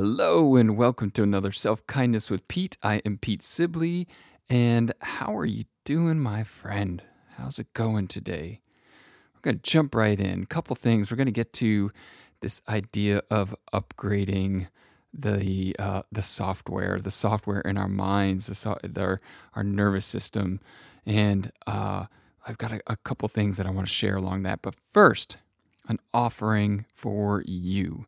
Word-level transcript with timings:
Hello, 0.00 0.54
and 0.54 0.76
welcome 0.76 1.10
to 1.10 1.24
another 1.24 1.50
Self 1.50 1.84
Kindness 1.88 2.30
with 2.30 2.46
Pete. 2.46 2.78
I 2.84 3.02
am 3.04 3.18
Pete 3.18 3.42
Sibley, 3.42 4.06
and 4.48 4.92
how 5.00 5.36
are 5.36 5.44
you 5.44 5.64
doing, 5.84 6.20
my 6.20 6.44
friend? 6.44 7.02
How's 7.36 7.58
it 7.58 7.72
going 7.72 8.06
today? 8.06 8.60
We're 9.34 9.40
going 9.40 9.58
to 9.58 9.62
jump 9.68 9.96
right 9.96 10.20
in. 10.20 10.44
A 10.44 10.46
couple 10.46 10.76
things. 10.76 11.10
We're 11.10 11.16
going 11.16 11.26
to 11.26 11.32
get 11.32 11.52
to 11.54 11.90
this 12.38 12.62
idea 12.68 13.22
of 13.28 13.56
upgrading 13.74 14.68
the 15.12 15.74
uh, 15.80 16.02
the 16.12 16.22
software, 16.22 17.00
the 17.00 17.10
software 17.10 17.62
in 17.62 17.76
our 17.76 17.88
minds, 17.88 18.46
the 18.46 18.54
so- 18.54 18.78
our 18.96 19.18
our 19.56 19.64
nervous 19.64 20.06
system, 20.06 20.60
and 21.06 21.50
uh, 21.66 22.06
I've 22.46 22.58
got 22.58 22.70
a, 22.70 22.80
a 22.86 22.96
couple 22.98 23.26
things 23.26 23.56
that 23.56 23.66
I 23.66 23.72
want 23.72 23.88
to 23.88 23.92
share 23.92 24.14
along 24.14 24.44
that. 24.44 24.62
But 24.62 24.76
first, 24.92 25.42
an 25.88 25.98
offering 26.14 26.86
for 26.94 27.42
you. 27.44 28.06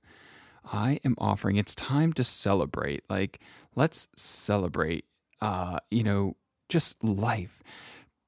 I 0.64 1.00
am 1.04 1.14
offering. 1.18 1.56
It's 1.56 1.74
time 1.74 2.12
to 2.14 2.24
celebrate. 2.24 3.04
Like, 3.08 3.40
let's 3.74 4.08
celebrate. 4.16 5.04
Uh, 5.40 5.78
you 5.90 6.02
know, 6.02 6.36
just 6.68 7.02
life. 7.02 7.62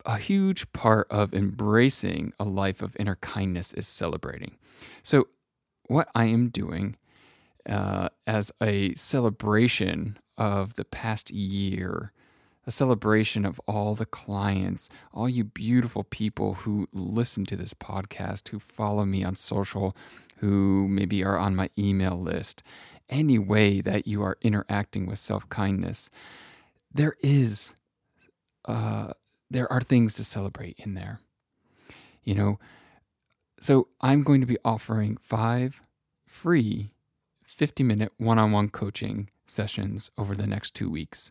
A 0.04 0.16
huge 0.16 0.72
part 0.72 1.06
of 1.10 1.32
embracing 1.32 2.32
a 2.40 2.44
life 2.44 2.82
of 2.82 2.96
inner 2.98 3.16
kindness 3.16 3.72
is 3.72 3.86
celebrating. 3.86 4.56
So, 5.02 5.28
what 5.86 6.08
I 6.14 6.24
am 6.24 6.48
doing 6.48 6.96
uh, 7.68 8.08
as 8.26 8.50
a 8.62 8.94
celebration 8.94 10.18
of 10.36 10.74
the 10.74 10.84
past 10.84 11.30
year, 11.30 12.12
a 12.66 12.70
celebration 12.70 13.44
of 13.44 13.60
all 13.66 13.94
the 13.94 14.06
clients, 14.06 14.88
all 15.12 15.28
you 15.28 15.44
beautiful 15.44 16.04
people 16.04 16.54
who 16.54 16.88
listen 16.92 17.44
to 17.46 17.56
this 17.56 17.74
podcast, 17.74 18.48
who 18.48 18.58
follow 18.58 19.04
me 19.04 19.24
on 19.24 19.36
social, 19.36 19.96
who 20.42 20.88
maybe 20.88 21.22
are 21.22 21.38
on 21.38 21.54
my 21.54 21.70
email 21.78 22.20
list, 22.20 22.64
any 23.08 23.38
way 23.38 23.80
that 23.80 24.08
you 24.08 24.22
are 24.24 24.36
interacting 24.42 25.06
with 25.06 25.20
self 25.20 25.48
kindness, 25.48 26.10
there 26.92 27.14
is, 27.22 27.76
uh, 28.64 29.12
there 29.48 29.72
are 29.72 29.80
things 29.80 30.14
to 30.14 30.24
celebrate 30.24 30.74
in 30.78 30.94
there. 30.94 31.20
You 32.24 32.34
know, 32.34 32.58
so 33.60 33.86
I'm 34.00 34.24
going 34.24 34.40
to 34.40 34.46
be 34.48 34.58
offering 34.64 35.16
five 35.16 35.80
free 36.26 36.90
50 37.44 37.84
minute 37.84 38.12
one 38.16 38.40
on 38.40 38.50
one 38.50 38.68
coaching 38.68 39.30
sessions 39.46 40.10
over 40.18 40.34
the 40.34 40.46
next 40.48 40.74
two 40.74 40.90
weeks. 40.90 41.30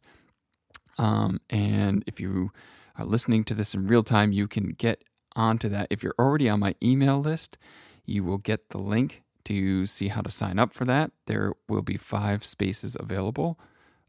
Um, 0.98 1.42
and 1.50 2.02
if 2.08 2.22
you 2.22 2.52
are 2.98 3.04
listening 3.04 3.44
to 3.46 3.54
this 3.54 3.74
in 3.74 3.88
real 3.88 4.04
time, 4.04 4.32
you 4.32 4.48
can 4.48 4.70
get 4.70 5.04
onto 5.36 5.68
that. 5.68 5.88
If 5.90 6.02
you're 6.02 6.16
already 6.18 6.48
on 6.48 6.62
my 6.62 6.76
email 6.82 7.20
list, 7.20 7.58
you 8.06 8.24
will 8.24 8.38
get 8.38 8.70
the 8.70 8.78
link 8.78 9.24
to 9.46 9.86
see 9.86 10.10
how 10.10 10.22
to 10.22 10.32
sign 10.32 10.60
up 10.60 10.74
for 10.74 10.86
that. 10.86 11.12
There 11.26 11.54
will 11.68 11.82
be 11.82 11.98
five 11.98 12.46
spaces 12.46 12.96
available. 13.00 13.60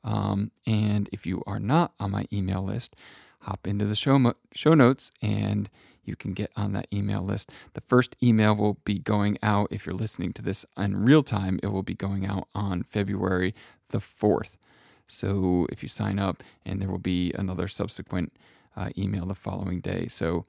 Um, 0.05 0.50
and 0.66 1.09
if 1.12 1.27
you 1.27 1.43
are 1.47 1.61
not 1.61 1.93
on 2.00 2.11
my 2.11 2.27
email 2.33 2.62
list, 2.62 2.97
hop 3.41 3.66
into 3.66 3.84
the 3.84 3.97
show, 3.97 4.19
mo- 4.19 4.34
show 4.53 4.75
notes 4.75 5.11
and 5.21 5.71
you 6.05 6.16
can 6.16 6.33
get 6.33 6.50
on 6.56 6.72
that 6.72 6.89
email 6.93 7.22
list. 7.22 7.50
The 7.75 7.81
first 7.81 8.16
email 8.22 8.56
will 8.56 8.78
be 8.84 8.99
going 8.99 9.39
out, 9.43 9.69
if 9.71 9.87
you're 9.87 9.95
listening 9.95 10.33
to 10.34 10.43
this 10.43 10.66
in 10.77 11.05
real 11.05 11.22
time, 11.22 11.61
it 11.62 11.69
will 11.69 11.84
be 11.84 11.95
going 11.95 12.27
out 12.27 12.49
on 12.55 12.83
February 12.83 13.55
the 13.91 13.99
4th. 13.99 14.56
So 15.06 15.66
if 15.71 15.83
you 15.83 15.89
sign 15.89 16.19
up, 16.19 16.43
and 16.65 16.81
there 16.81 16.89
will 16.89 16.99
be 16.99 17.33
another 17.34 17.69
subsequent 17.69 18.33
uh, 18.77 18.91
email 18.97 19.27
the 19.27 19.34
following 19.34 19.81
day. 19.81 20.09
So 20.09 20.45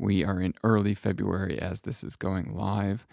we 0.00 0.24
are 0.24 0.40
in 0.40 0.54
early 0.64 0.94
February 0.94 1.58
as 1.58 1.82
this 1.82 2.02
is 2.02 2.16
going 2.16 2.56
live. 2.56 3.06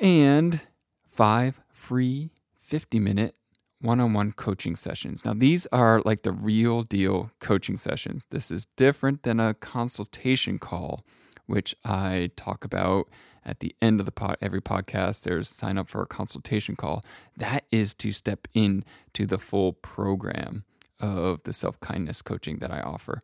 And 0.00 0.60
five 1.08 1.60
free 1.72 2.30
50 2.58 2.98
minute 3.00 3.34
one 3.80 3.98
on 3.98 4.12
one 4.12 4.30
coaching 4.32 4.76
sessions. 4.76 5.24
Now, 5.24 5.34
these 5.34 5.66
are 5.72 6.00
like 6.04 6.22
the 6.22 6.32
real 6.32 6.82
deal 6.82 7.32
coaching 7.40 7.76
sessions. 7.78 8.26
This 8.30 8.50
is 8.50 8.66
different 8.76 9.24
than 9.24 9.40
a 9.40 9.54
consultation 9.54 10.60
call, 10.60 11.00
which 11.46 11.74
I 11.84 12.30
talk 12.36 12.64
about 12.64 13.08
at 13.44 13.58
the 13.58 13.74
end 13.82 13.98
of 13.98 14.06
the 14.06 14.12
pod, 14.12 14.36
every 14.40 14.60
podcast. 14.60 15.22
There's 15.22 15.48
sign 15.48 15.78
up 15.78 15.88
for 15.88 16.00
a 16.00 16.06
consultation 16.06 16.76
call. 16.76 17.02
That 17.36 17.64
is 17.72 17.92
to 17.94 18.12
step 18.12 18.46
in 18.54 18.84
to 19.14 19.26
the 19.26 19.38
full 19.38 19.72
program 19.72 20.64
of 21.00 21.42
the 21.42 21.52
self 21.52 21.80
kindness 21.80 22.22
coaching 22.22 22.58
that 22.58 22.70
I 22.70 22.80
offer. 22.80 23.20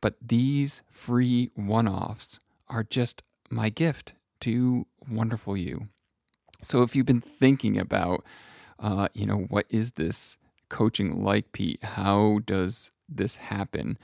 But 0.00 0.16
these 0.20 0.82
free 0.90 1.50
one 1.54 1.88
offs 1.88 2.38
are 2.68 2.84
just 2.84 3.22
my 3.50 3.70
gift 3.70 4.14
to 4.40 4.86
wonderful 5.08 5.56
you. 5.56 5.88
So 6.60 6.82
if 6.82 6.94
you've 6.94 7.06
been 7.06 7.20
thinking 7.20 7.78
about 7.78 8.24
uh, 8.78 9.08
you 9.12 9.26
know, 9.26 9.46
what 9.48 9.66
is 9.70 9.92
this 9.92 10.38
coaching 10.68 11.22
like, 11.22 11.52
Pete? 11.52 11.82
How 11.82 12.40
does 12.46 12.90
this 13.08 13.36
happen? 13.36 13.98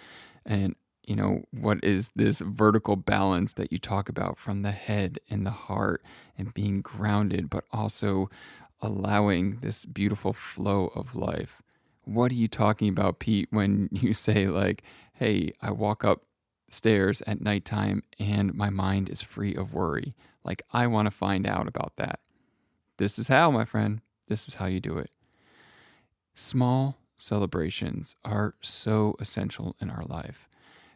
And, 0.45 0.75
you 1.07 1.17
know, 1.17 1.45
what 1.51 1.83
is 1.85 2.11
this 2.17 2.41
vertical 2.41 2.97
balance 2.97 3.53
that 3.55 3.71
you 3.71 3.79
talk 3.79 4.09
about 4.09 4.39
from 4.39 4.63
the 4.63 4.73
head 4.73 5.19
and 5.31 5.47
the 5.47 5.51
heart 5.51 6.03
and 6.37 6.55
being 6.55 6.81
grounded, 6.81 7.51
but 7.51 7.65
also 7.73 8.29
allowing 8.81 9.59
this 9.61 9.85
beautiful 9.85 10.33
flow 10.33 10.89
of 10.95 11.15
life? 11.15 11.63
What 12.05 12.33
are 12.33 12.37
you 12.37 12.49
talking 12.49 12.89
about, 12.89 13.19
Pete, 13.19 13.49
when 13.51 13.89
you 13.93 14.13
say, 14.13 14.49
like, 14.49 14.83
hey, 15.15 15.53
I 15.63 15.71
walk 15.71 16.05
up 16.05 16.23
stairs 16.69 17.23
at 17.27 17.41
nighttime 17.41 18.03
and 18.19 18.55
my 18.55 18.71
mind 18.71 19.09
is 19.09 19.23
free 19.23 19.55
of 19.55 19.73
worry? 19.73 20.15
Like, 20.45 20.63
I 20.73 20.87
want 20.87 21.07
to 21.07 21.11
find 21.11 21.47
out 21.47 21.67
about 21.67 21.97
that. 21.97 22.21
This 22.99 23.19
is 23.19 23.29
how, 23.29 23.51
my 23.51 23.65
friend. 23.65 24.01
This 24.29 24.49
is 24.49 24.55
how 24.55 24.67
you 24.67 24.81
do 24.81 24.99
it. 24.99 25.11
Small 26.35 26.99
celebrations 27.17 28.17
are 28.25 28.55
so 28.61 29.17
essential 29.21 29.77
in 29.81 29.91
our 29.91 30.05
life 30.05 30.49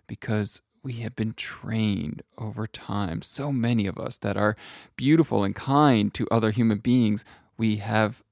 because 0.07 0.61
we 0.83 0.95
have 0.95 1.15
been 1.15 1.35
trained 1.35 2.23
over 2.37 2.67
time. 2.67 3.23
So 3.23 3.53
many 3.53 3.87
of 3.87 3.99
us 3.99 4.17
that 4.19 4.37
are 4.37 4.57
beautiful 4.97 5.45
and 5.45 5.55
kind 5.55 6.13
to 6.15 6.27
other 6.31 6.51
human 6.51 6.79
beings, 6.79 7.25
we 7.57 7.77
have 7.77 8.23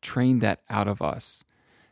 trained 0.00 0.40
that 0.42 0.60
out 0.68 0.88
of 0.88 1.00
us. 1.00 1.44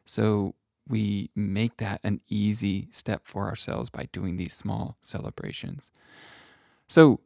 So 0.05 0.55
we 0.89 1.31
make 1.35 1.77
that 1.79 2.01
an 2.03 2.21
easy 2.29 2.89
step 2.93 3.23
for 3.25 3.47
ourselves 3.47 3.91
by 3.91 4.09
doing 4.13 4.37
these 4.37 4.55
small 4.55 4.97
celebrations. 5.03 5.91
So, 6.89 7.21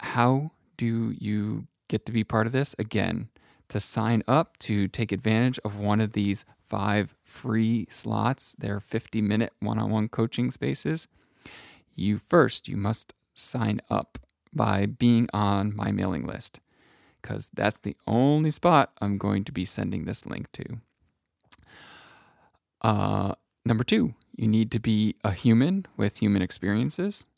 how 0.00 0.50
do 0.76 1.14
you 1.16 1.68
get 1.88 2.06
to 2.06 2.12
be 2.12 2.24
part 2.24 2.46
of 2.46 2.52
this? 2.52 2.74
Again, 2.78 3.28
to 3.68 3.78
sign 3.78 4.22
up 4.26 4.58
to 4.58 4.88
take 4.88 5.12
advantage 5.12 5.58
of 5.64 5.78
one 5.78 6.00
of 6.00 6.12
these 6.12 6.44
five 6.60 7.14
free 7.22 7.86
slots, 7.88 8.54
they're 8.58 8.80
50 8.80 9.22
minute 9.22 9.52
one 9.60 9.78
on 9.78 9.90
one 9.90 10.08
coaching 10.08 10.50
spaces, 10.50 11.06
you 11.94 12.18
first, 12.18 12.68
you 12.68 12.76
must 12.76 13.14
sign 13.34 13.80
up 13.90 14.18
by 14.52 14.86
being 14.86 15.28
on 15.32 15.74
my 15.74 15.90
mailing 15.90 16.26
list 16.26 16.60
because 17.20 17.50
that's 17.54 17.78
the 17.78 17.96
only 18.06 18.50
spot 18.50 18.92
I'm 19.00 19.16
going 19.16 19.44
to 19.44 19.52
be 19.52 19.64
sending 19.64 20.04
this 20.04 20.26
link 20.26 20.50
to. 20.52 20.80
Uh, 22.82 23.34
number 23.64 23.84
two, 23.84 24.14
you 24.36 24.48
need 24.48 24.70
to 24.72 24.80
be 24.80 25.14
a 25.24 25.32
human 25.32 25.86
with 25.96 26.18
human 26.18 26.42
experiences. 26.42 27.28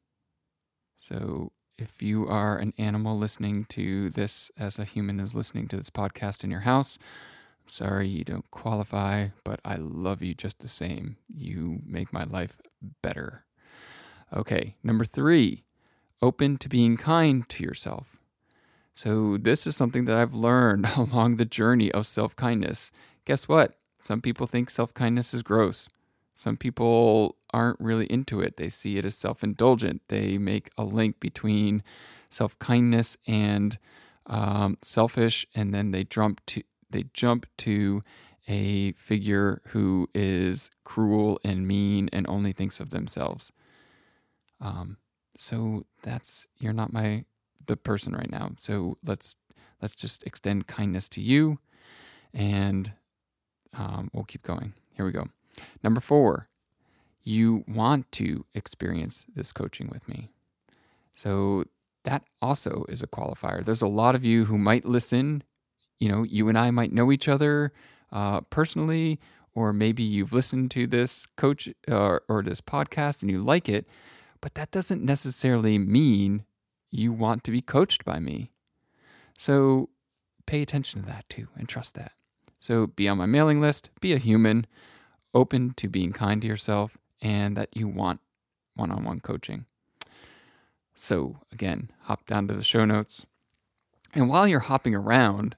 So 0.97 1.53
if 1.77 2.03
you 2.03 2.27
are 2.27 2.57
an 2.57 2.73
animal 2.79 3.19
listening 3.19 3.67
to 3.67 4.11
this 4.11 4.51
as 4.57 4.79
a 4.79 4.85
human 4.85 5.21
is 5.21 5.35
listening 5.35 5.69
to 5.69 5.77
this 5.77 5.91
podcast 5.91 6.45
in 6.45 6.51
your 6.51 6.61
house, 6.61 6.99
I'm 7.63 7.69
sorry 7.69 8.09
you 8.09 8.25
don't 8.25 8.51
qualify, 8.51 9.29
but 9.43 9.61
I 9.65 9.77
love 9.77 10.23
you 10.23 10.35
just 10.35 10.61
the 10.61 10.69
same. 10.69 11.17
You 11.29 11.81
make 11.85 12.13
my 12.13 12.25
life 12.25 12.59
better. 13.03 13.45
Okay, 14.35 14.77
number 14.83 15.05
three, 15.05 15.65
open 16.23 16.57
to 16.59 16.69
being 16.69 16.97
kind 16.97 17.49
to 17.51 17.63
yourself. 17.63 18.19
So, 18.95 19.37
this 19.37 19.67
is 19.67 19.75
something 19.75 20.05
that 20.05 20.17
I've 20.17 20.35
learned 20.35 20.87
along 20.97 21.37
the 21.37 21.45
journey 21.45 21.91
of 21.91 22.07
self 22.07 22.37
kindness. 22.37 22.93
Guess 23.25 23.49
what? 23.49 23.75
Some 24.05 24.21
people 24.21 24.47
think 24.47 24.69
self 24.69 24.93
kindness 24.93 25.33
is 25.33 25.43
gross. 25.43 25.89
Some 26.35 26.59
people 26.59 27.37
aren't 27.55 27.81
really 27.81 28.05
into 28.07 28.41
it. 28.41 28.59
They 28.59 28.69
see 28.69 28.99
it 28.99 29.05
as 29.07 29.17
self 29.17 29.43
indulgent. 29.43 30.03
They 30.09 30.37
make 30.37 30.69
a 30.77 30.85
link 30.85 31.21
between 31.21 31.83
self 32.29 32.59
kindness 32.59 33.17
and 33.27 33.79
um, 34.27 34.77
selfish, 34.83 35.47
and 35.55 35.73
then 35.73 35.91
they 35.93 36.05
jump 36.05 36.45
to 36.47 36.63
they 36.91 37.05
jump 37.15 37.47
to 37.59 38.05
a 38.47 38.93
figure 38.93 39.63
who 39.69 40.07
is 40.15 40.71
cruel 40.85 41.41
and 41.43 41.67
mean 41.67 42.11
and 42.13 42.27
only 42.29 42.53
thinks 42.53 42.81
of 42.81 42.91
themselves. 42.91 43.53
Um, 44.61 44.99
so 45.39 45.87
that's 46.03 46.47
you're 46.59 46.75
not 46.75 46.93
my 46.93 47.25
the 47.67 47.79
person 47.79 48.13
right 48.13 48.31
now. 48.31 48.51
So 48.59 48.99
let's 49.03 49.35
let's 49.81 49.97
just 49.97 50.25
extend 50.25 50.67
kindness 50.67 51.09
to 51.11 51.23
you, 51.23 51.59
and 52.35 52.93
um, 53.77 54.11
we'll 54.13 54.25
keep 54.25 54.43
going. 54.43 54.75
Here 54.95 55.05
we 55.05 55.13
go. 55.13 55.29
Number 55.83 56.01
four, 56.01 56.49
you 57.23 57.65
want 57.67 58.11
to 58.13 58.45
experience 58.55 59.27
this 59.35 59.53
coaching 59.53 59.89
with 59.91 60.09
me. 60.09 60.31
So 61.15 61.65
that 62.05 62.25
also 62.43 62.85
is 62.89 63.03
a 63.03 63.07
qualifier. 63.07 63.65
There's 63.65 63.83
a 63.83 63.89
lot 63.89 64.15
of 64.15 64.25
you 64.25 64.45
who 64.45 64.59
might 64.59 64.85
listen. 64.85 65.43
You 65.99 66.09
know, 66.09 66.23
you 66.23 66.49
and 66.49 66.59
I 66.59 66.71
might 66.71 66.93
know 66.93 67.11
each 67.11 67.29
other 67.29 67.73
uh, 68.13 68.43
personally, 68.43 69.21
or 69.55 69.73
maybe 69.73 70.03
you've 70.03 70.33
listened 70.33 70.71
to 70.73 70.87
this 70.87 71.27
coach 71.37 71.69
uh, 71.89 72.19
or 72.29 72.43
this 72.43 72.61
podcast 72.61 73.23
and 73.23 73.31
you 73.31 73.43
like 73.43 73.69
it, 73.69 73.89
but 74.41 74.55
that 74.55 74.71
doesn't 74.71 75.03
necessarily 75.03 75.79
mean 75.79 76.45
you 76.91 77.13
want 77.13 77.45
to 77.45 77.51
be 77.51 77.63
coached 77.63 78.05
by 78.05 78.19
me. 78.19 78.51
So 79.39 79.89
pay 80.47 80.63
attention 80.63 81.03
to 81.03 81.07
that 81.07 81.29
too 81.29 81.49
and 81.57 81.69
trust 81.69 81.95
that. 81.95 82.13
So 82.65 82.87
be 82.87 83.09
on 83.09 83.19
my 83.19 83.27
mailing 83.27 83.61
list, 83.61 83.91
be 84.01 84.15
a 84.15 84.19
human, 84.19 84.67
open 85.35 85.75
to 85.75 85.87
being 85.87 86.15
kind 86.15 86.41
to 86.41 86.49
yourself, 86.49 86.97
and 87.21 87.59
that 87.59 87.69
you 87.77 87.87
want 87.87 88.21
one 88.75 88.91
on 88.91 89.05
one 89.05 89.21
coaching. 89.21 89.67
So, 90.95 91.41
again, 91.53 91.91
hop 92.05 92.25
down 92.25 92.49
to 92.49 92.55
the 92.55 92.65
show 92.65 92.87
notes. 92.87 93.27
And 94.15 94.31
while 94.31 94.49
you're 94.49 94.61
hopping 94.61 94.95
around, 94.95 95.57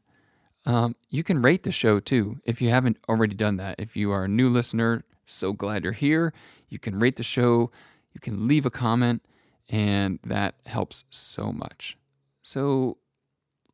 um, 0.64 0.96
you 1.08 1.22
can 1.22 1.42
rate 1.42 1.62
the 1.62 1.70
show 1.70 2.00
too 2.00 2.40
if 2.42 2.60
you 2.60 2.70
haven't 2.70 2.98
already 3.08 3.36
done 3.36 3.56
that. 3.58 3.76
If 3.78 3.96
you 3.96 4.10
are 4.10 4.24
a 4.24 4.28
new 4.28 4.48
listener, 4.48 5.04
so 5.24 5.52
glad 5.52 5.84
you're 5.84 5.92
here. 5.92 6.32
You 6.68 6.80
can 6.80 6.98
rate 6.98 7.14
the 7.14 7.22
show, 7.22 7.70
you 8.14 8.20
can 8.20 8.48
leave 8.48 8.66
a 8.66 8.70
comment, 8.70 9.22
and 9.70 10.18
that 10.24 10.56
helps 10.66 11.04
so 11.10 11.52
much. 11.52 11.96
So, 12.42 12.96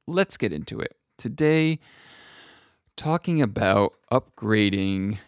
let's 0.07 0.37
get 0.37 0.53
into 0.53 0.81
it. 0.81 0.97
Today, 1.17 1.79
talking 2.97 3.43
about 3.43 3.95
upgrading 4.11 5.19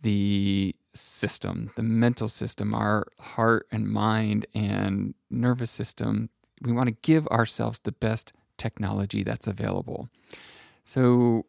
the 0.00 0.74
system, 0.94 1.70
the 1.76 1.82
mental 1.82 2.28
system, 2.28 2.74
our 2.74 3.06
heart 3.20 3.66
and 3.70 3.88
mind 3.88 4.46
and 4.54 5.14
nervous 5.30 5.70
system. 5.70 6.30
We 6.62 6.72
want 6.72 6.88
to 6.88 6.96
give 7.02 7.26
ourselves 7.28 7.78
the 7.80 7.92
best 7.92 8.32
technology 8.56 9.22
that's 9.22 9.46
available. 9.46 10.08
So 10.84 11.46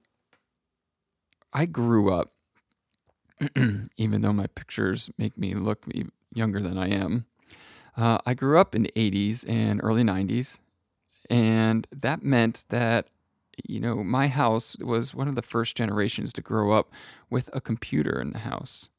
I 1.53 1.65
grew 1.65 2.13
up, 2.13 2.31
even 3.97 4.21
though 4.21 4.33
my 4.33 4.47
pictures 4.47 5.09
make 5.17 5.37
me 5.37 5.53
look 5.53 5.85
younger 6.33 6.59
than 6.59 6.77
I 6.77 6.89
am. 6.89 7.25
Uh, 7.97 8.19
I 8.25 8.33
grew 8.33 8.57
up 8.57 8.73
in 8.73 8.83
the 8.83 8.93
80s 8.95 9.43
and 9.47 9.81
early 9.83 10.03
90s, 10.03 10.59
and 11.29 11.87
that 11.91 12.23
meant 12.23 12.65
that 12.69 13.07
you 13.67 13.79
know, 13.79 14.03
my 14.03 14.27
house 14.27 14.77
was 14.77 15.13
one 15.13 15.27
of 15.27 15.35
the 15.35 15.41
first 15.41 15.75
generations 15.75 16.33
to 16.33 16.41
grow 16.41 16.71
up 16.71 16.91
with 17.29 17.49
a 17.53 17.61
computer 17.61 18.19
in 18.19 18.33
the 18.33 18.39
house. 18.39 18.89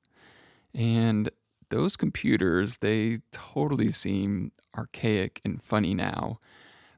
And 0.75 1.31
those 1.71 1.97
computers, 1.97 2.79
they 2.79 3.19
totally 3.31 3.91
seem 3.91 4.53
archaic 4.77 5.41
and 5.45 5.63
funny 5.63 5.95
now. 5.95 6.39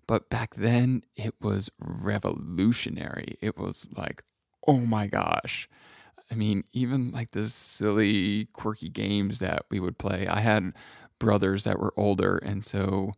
But 0.07 0.29
back 0.29 0.57
then, 0.57 1.03
it 1.17 1.35
was 1.41 1.71
revolutionary. 1.79 3.39
It 3.41 3.57
was 3.57 3.89
like, 3.97 4.23
oh 4.67 4.79
my 4.79 5.07
gosh. 5.07 5.69
I 6.31 6.35
mean, 6.35 6.65
even 6.73 7.11
like 7.11 7.31
the 7.33 7.47
silly, 7.47 8.47
quirky 8.53 8.89
games 8.89 9.39
that 9.39 9.65
we 9.71 9.81
would 9.81 9.99
play. 9.99 10.27
I 10.27 10.41
had 10.41 10.73
brothers 11.19 11.65
that 11.65 11.79
were 11.79 11.95
older. 11.97 12.37
And 12.39 12.65
so, 12.65 13.13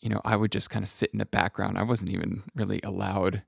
you 0.00 0.08
know, 0.08 0.20
I 0.24 0.36
would 0.36 0.52
just 0.52 0.70
kind 0.70 0.82
of 0.82 0.88
sit 0.88 1.10
in 1.12 1.18
the 1.18 1.26
background. 1.26 1.78
I 1.78 1.82
wasn't 1.82 2.10
even 2.10 2.44
really 2.54 2.80
allowed 2.82 3.42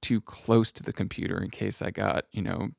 too 0.00 0.20
close 0.20 0.72
to 0.72 0.82
the 0.82 0.92
computer 0.92 1.38
in 1.42 1.50
case 1.50 1.82
I 1.82 1.90
got, 1.90 2.24
you 2.32 2.42
know, 2.42 2.70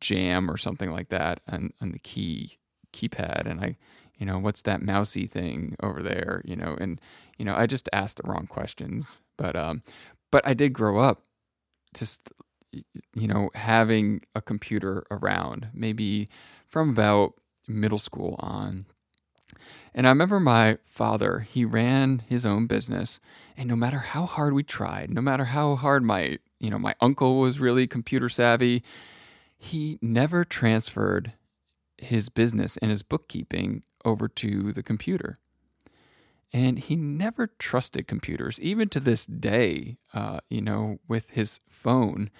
jam 0.00 0.50
or 0.50 0.56
something 0.56 0.90
like 0.90 1.08
that 1.08 1.40
on, 1.48 1.70
on 1.80 1.92
the 1.92 1.98
key 1.98 2.58
keypad 2.92 3.46
and 3.46 3.60
I, 3.60 3.76
you 4.18 4.26
know, 4.26 4.38
what's 4.38 4.62
that 4.62 4.82
mousy 4.82 5.26
thing 5.26 5.76
over 5.82 6.02
there, 6.02 6.42
you 6.44 6.56
know, 6.56 6.76
and 6.80 7.00
you 7.38 7.44
know, 7.44 7.54
I 7.56 7.66
just 7.66 7.88
asked 7.92 8.18
the 8.18 8.28
wrong 8.28 8.46
questions. 8.46 9.20
But 9.36 9.56
um 9.56 9.82
but 10.30 10.46
I 10.46 10.54
did 10.54 10.72
grow 10.72 10.98
up 10.98 11.22
just 11.94 12.30
you 13.14 13.28
know, 13.28 13.50
having 13.54 14.22
a 14.34 14.40
computer 14.40 15.04
around, 15.10 15.68
maybe 15.74 16.28
from 16.66 16.90
about 16.90 17.34
middle 17.68 17.98
school 17.98 18.36
on. 18.40 18.86
And 19.94 20.06
I 20.06 20.10
remember 20.10 20.40
my 20.40 20.78
father, 20.82 21.40
he 21.40 21.64
ran 21.64 22.22
his 22.26 22.46
own 22.46 22.66
business, 22.66 23.20
and 23.56 23.68
no 23.68 23.76
matter 23.76 23.98
how 23.98 24.26
hard 24.26 24.54
we 24.54 24.62
tried, 24.62 25.10
no 25.10 25.20
matter 25.20 25.46
how 25.46 25.76
hard 25.76 26.02
my, 26.02 26.38
you 26.58 26.70
know, 26.70 26.78
my 26.78 26.94
uncle 27.00 27.38
was 27.38 27.60
really 27.60 27.86
computer 27.86 28.28
savvy, 28.28 28.82
he 29.58 29.98
never 30.02 30.44
transferred 30.44 31.34
his 31.98 32.28
business 32.28 32.76
and 32.78 32.90
his 32.90 33.02
bookkeeping 33.02 33.82
over 34.04 34.28
to 34.28 34.72
the 34.72 34.82
computer. 34.82 35.36
And 36.52 36.78
he 36.78 36.96
never 36.96 37.46
trusted 37.58 38.06
computers, 38.06 38.60
even 38.60 38.88
to 38.90 39.00
this 39.00 39.24
day. 39.24 39.96
Uh, 40.12 40.40
you 40.50 40.60
know, 40.60 40.98
with 41.08 41.30
his 41.30 41.60
phone, 41.68 42.30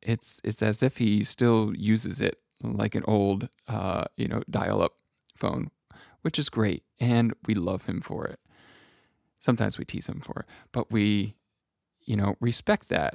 it's 0.00 0.40
it's 0.44 0.62
as 0.62 0.82
if 0.82 0.98
he 0.98 1.24
still 1.24 1.74
uses 1.74 2.20
it 2.20 2.36
like 2.62 2.94
an 2.94 3.04
old, 3.06 3.48
uh, 3.66 4.04
you 4.16 4.28
know, 4.28 4.42
dial-up 4.48 4.92
phone, 5.34 5.70
which 6.22 6.38
is 6.38 6.48
great, 6.48 6.84
and 7.00 7.34
we 7.46 7.54
love 7.54 7.86
him 7.86 8.00
for 8.00 8.26
it. 8.26 8.38
Sometimes 9.38 9.78
we 9.78 9.84
tease 9.84 10.08
him 10.08 10.20
for 10.20 10.40
it, 10.40 10.46
but 10.72 10.90
we, 10.90 11.36
you 12.04 12.16
know, 12.16 12.36
respect 12.40 12.88
that. 12.88 13.14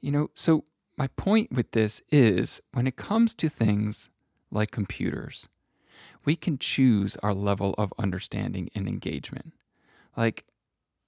You 0.00 0.10
know, 0.10 0.30
so 0.34 0.64
my 0.96 1.08
point 1.08 1.52
with 1.52 1.72
this 1.72 2.02
is 2.10 2.60
when 2.72 2.86
it 2.86 2.96
comes 2.96 3.34
to 3.36 3.48
things 3.48 4.10
like 4.50 4.70
computers, 4.70 5.48
we 6.24 6.36
can 6.36 6.58
choose 6.58 7.16
our 7.16 7.34
level 7.34 7.74
of 7.76 7.92
understanding 7.98 8.70
and 8.74 8.88
engagement. 8.88 9.52
Like 10.16 10.44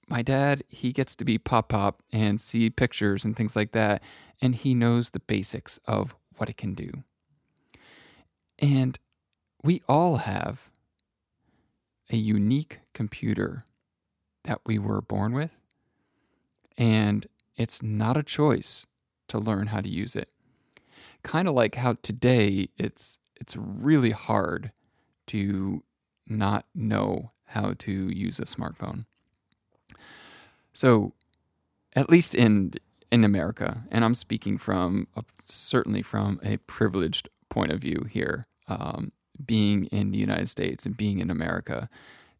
my 0.07 0.21
dad, 0.21 0.63
he 0.67 0.91
gets 0.91 1.15
to 1.15 1.25
be 1.25 1.37
pop 1.37 1.69
pop 1.69 2.01
and 2.11 2.39
see 2.39 2.69
pictures 2.69 3.25
and 3.25 3.35
things 3.35 3.55
like 3.55 3.71
that, 3.73 4.01
and 4.41 4.55
he 4.55 4.73
knows 4.73 5.09
the 5.09 5.19
basics 5.19 5.79
of 5.85 6.15
what 6.37 6.49
it 6.49 6.57
can 6.57 6.73
do. 6.73 7.03
And 8.59 8.97
we 9.63 9.81
all 9.87 10.17
have 10.17 10.69
a 12.09 12.15
unique 12.15 12.79
computer 12.93 13.61
that 14.47 14.61
we 14.65 14.79
were 14.79 15.01
born 15.01 15.33
with, 15.33 15.51
and 16.77 17.27
it's 17.55 17.83
not 17.83 18.17
a 18.17 18.23
choice 18.23 18.87
to 19.27 19.37
learn 19.37 19.67
how 19.67 19.81
to 19.81 19.89
use 19.89 20.15
it. 20.15 20.29
Kind 21.21 21.47
of 21.47 21.53
like 21.53 21.75
how 21.75 21.97
today 22.01 22.69
it's 22.77 23.19
it's 23.35 23.55
really 23.57 24.11
hard 24.11 24.71
to 25.27 25.83
not 26.27 26.65
know 26.73 27.31
how 27.47 27.73
to 27.77 27.91
use 27.91 28.39
a 28.39 28.45
smartphone. 28.45 29.05
So, 30.73 31.13
at 31.95 32.09
least 32.09 32.33
in 32.33 32.73
in 33.11 33.23
America, 33.23 33.83
and 33.91 34.05
I'm 34.05 34.15
speaking 34.15 34.57
from 34.57 35.07
a, 35.15 35.23
certainly 35.43 36.01
from 36.01 36.39
a 36.43 36.57
privileged 36.57 37.29
point 37.49 37.71
of 37.71 37.81
view 37.81 38.05
here, 38.09 38.45
um, 38.67 39.11
being 39.45 39.85
in 39.87 40.11
the 40.11 40.17
United 40.17 40.49
States 40.49 40.85
and 40.85 40.95
being 40.95 41.19
in 41.19 41.29
America, 41.29 41.87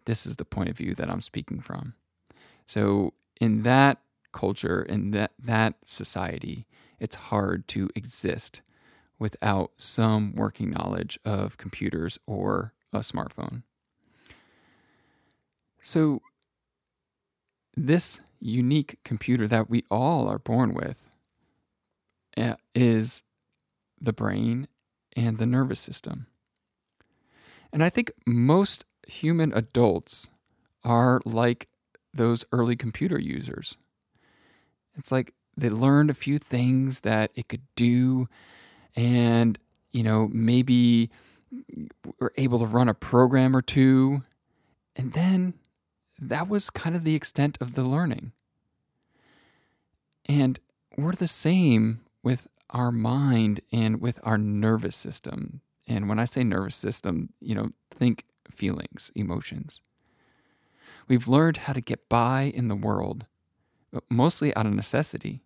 this 0.07 0.25
is 0.25 0.37
the 0.37 0.45
point 0.45 0.69
of 0.69 0.77
view 0.77 0.95
that 0.95 1.09
I'm 1.09 1.21
speaking 1.21 1.59
from. 1.59 1.93
So, 2.65 3.13
in 3.39 3.61
that 3.63 3.99
culture, 4.31 4.81
in 4.81 5.11
that 5.11 5.31
that 5.37 5.75
society, 5.85 6.65
it's 6.99 7.15
hard 7.15 7.67
to 7.69 7.89
exist 7.95 8.61
without 9.19 9.71
some 9.77 10.33
working 10.33 10.71
knowledge 10.71 11.19
of 11.23 11.57
computers 11.57 12.17
or 12.25 12.73
a 12.93 12.99
smartphone. 12.99 13.63
So, 15.81 16.21
this 17.75 18.21
unique 18.39 18.99
computer 19.03 19.47
that 19.47 19.69
we 19.69 19.83
all 19.91 20.27
are 20.27 20.39
born 20.39 20.73
with 20.73 21.09
eh, 22.35 22.55
is 22.73 23.23
the 23.99 24.13
brain 24.13 24.67
and 25.15 25.37
the 25.37 25.45
nervous 25.45 25.79
system. 25.79 26.27
And 27.73 27.83
I 27.83 27.89
think 27.89 28.11
most 28.25 28.85
human 29.07 29.53
adults 29.53 30.29
are 30.83 31.21
like 31.25 31.67
those 32.13 32.45
early 32.51 32.75
computer 32.75 33.19
users. 33.19 33.77
It's 34.97 35.11
like 35.11 35.33
they 35.55 35.69
learned 35.69 36.09
a 36.09 36.15
few 36.15 36.37
things 36.37 37.01
that 37.01 37.31
it 37.35 37.47
could 37.47 37.61
do 37.75 38.27
and 38.95 39.57
you 39.91 40.03
know 40.03 40.29
maybe 40.31 41.09
were 42.19 42.33
able 42.37 42.59
to 42.59 42.65
run 42.65 42.89
a 42.89 42.93
program 42.93 43.55
or 43.55 43.61
two 43.61 44.21
and 44.95 45.13
then 45.13 45.53
that 46.19 46.47
was 46.49 46.69
kind 46.69 46.95
of 46.95 47.03
the 47.03 47.15
extent 47.15 47.57
of 47.61 47.75
the 47.75 47.83
learning 47.83 48.31
And 50.27 50.59
we're 50.97 51.13
the 51.13 51.27
same 51.27 52.01
with 52.23 52.47
our 52.69 52.91
mind 52.91 53.61
and 53.71 54.01
with 54.01 54.19
our 54.23 54.37
nervous 54.37 54.95
system. 54.95 55.61
And 55.87 56.09
when 56.09 56.19
I 56.19 56.25
say 56.25 56.43
nervous 56.43 56.75
system, 56.75 57.29
you 57.39 57.55
know, 57.55 57.69
think 57.91 58.25
feelings, 58.49 59.11
emotions. 59.15 59.81
We've 61.07 61.27
learned 61.27 61.57
how 61.57 61.73
to 61.73 61.81
get 61.81 62.09
by 62.09 62.51
in 62.53 62.67
the 62.67 62.75
world, 62.75 63.25
uh, 63.93 64.01
mostly 64.09 64.55
out 64.55 64.65
of 64.65 64.73
necessity. 64.73 65.41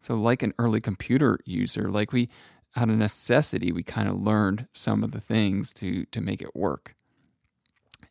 So, 0.00 0.14
like 0.14 0.42
an 0.42 0.54
early 0.58 0.80
computer 0.80 1.38
user, 1.44 1.90
like 1.90 2.12
we, 2.12 2.28
out 2.76 2.88
of 2.88 2.96
necessity, 2.96 3.70
we 3.72 3.82
kind 3.82 4.08
of 4.08 4.20
learned 4.20 4.66
some 4.72 5.04
of 5.04 5.12
the 5.12 5.20
things 5.20 5.74
to, 5.74 6.06
to 6.06 6.20
make 6.20 6.40
it 6.40 6.56
work. 6.56 6.94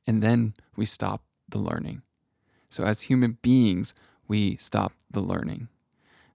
And 0.06 0.22
then 0.22 0.54
we 0.76 0.86
stop 0.86 1.24
the 1.48 1.60
learning. 1.60 2.04
So, 2.70 2.84
as 2.84 3.02
human 3.02 3.38
beings, 3.42 3.96
we 4.28 4.56
stop 4.58 4.94
the 5.10 5.22
learning. 5.22 5.68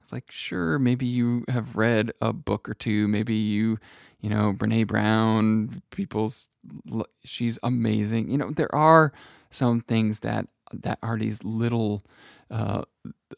It's 0.05 0.13
like, 0.13 0.31
sure, 0.31 0.79
maybe 0.79 1.07
you 1.07 1.47
have 1.49 1.77
read 1.77 2.13
a 2.21 2.35
book 2.35 2.69
or 2.69 2.75
two. 2.75 3.09
Maybe 3.09 3.35
you, 3.35 3.79
you 4.21 4.29
know, 4.29 4.53
Brene 4.53 4.87
Brown, 4.87 5.81
people's, 5.91 6.51
she's 7.25 7.59
amazing. 7.63 8.31
You 8.31 8.37
know, 8.37 8.51
there 8.51 8.73
are 8.75 9.15
some 9.51 9.81
things 9.81 10.21
that 10.21 10.47
that 10.75 10.99
are 11.03 11.17
these 11.17 11.43
little 11.43 12.03
uh, 12.51 12.83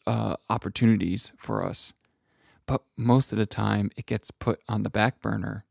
uh, 0.05 0.35
opportunities 0.49 1.31
for 1.37 1.63
us, 1.63 1.93
but 2.65 2.81
most 2.97 3.31
of 3.31 3.37
the 3.37 3.45
time 3.45 3.89
it 3.95 4.05
gets 4.05 4.29
put 4.31 4.59
on 4.67 4.83
the 4.83 4.89
back 4.89 5.21
burner 5.21 5.63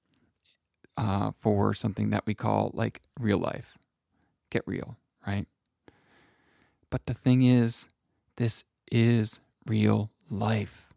uh, 0.96 1.30
for 1.32 1.74
something 1.74 2.08
that 2.08 2.24
we 2.24 2.32
call 2.34 2.70
like 2.72 3.02
real 3.20 3.38
life. 3.38 3.76
Get 4.50 4.62
real, 4.66 4.96
right? 5.26 5.46
But 6.88 7.04
the 7.04 7.14
thing 7.14 7.42
is, 7.42 7.88
this 8.36 8.64
is 8.90 9.40
real 9.66 10.10
life. 10.30 10.88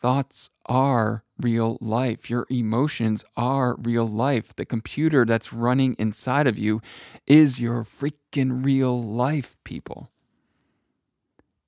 Thoughts 0.00 0.50
are 0.64 1.24
real 1.38 1.76
life. 1.80 2.30
Your 2.30 2.46
emotions 2.48 3.22
are 3.36 3.76
real 3.76 4.06
life. 4.06 4.56
The 4.56 4.64
computer 4.64 5.26
that's 5.26 5.52
running 5.52 5.94
inside 5.98 6.46
of 6.46 6.58
you 6.58 6.80
is 7.26 7.60
your 7.60 7.84
freaking 7.84 8.64
real 8.64 9.02
life, 9.02 9.58
people. 9.62 10.10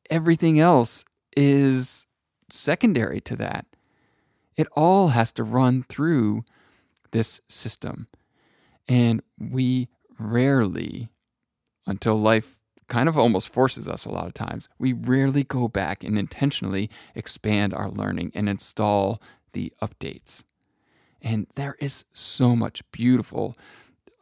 Everything 0.08 0.58
else 0.58 1.04
is 1.36 2.06
secondary 2.48 3.20
to 3.20 3.36
that. 3.36 3.66
It 4.56 4.66
all 4.74 5.08
has 5.08 5.30
to 5.32 5.44
run 5.44 5.82
through 5.82 6.44
this 7.10 7.40
system. 7.50 8.08
And 8.88 9.22
we 9.38 9.88
rarely, 10.18 11.10
until 11.86 12.16
life 12.16 12.61
kind 12.88 13.08
of 13.08 13.16
almost 13.18 13.48
forces 13.48 13.88
us 13.88 14.04
a 14.04 14.10
lot 14.10 14.26
of 14.26 14.34
times. 14.34 14.68
We 14.78 14.92
rarely 14.92 15.44
go 15.44 15.68
back 15.68 16.04
and 16.04 16.18
intentionally 16.18 16.90
expand 17.14 17.72
our 17.74 17.90
learning 17.90 18.32
and 18.34 18.48
install 18.48 19.18
the 19.52 19.72
updates. 19.80 20.44
And 21.22 21.46
there 21.54 21.76
is 21.78 22.04
so 22.12 22.56
much 22.56 22.82
beautiful, 22.90 23.54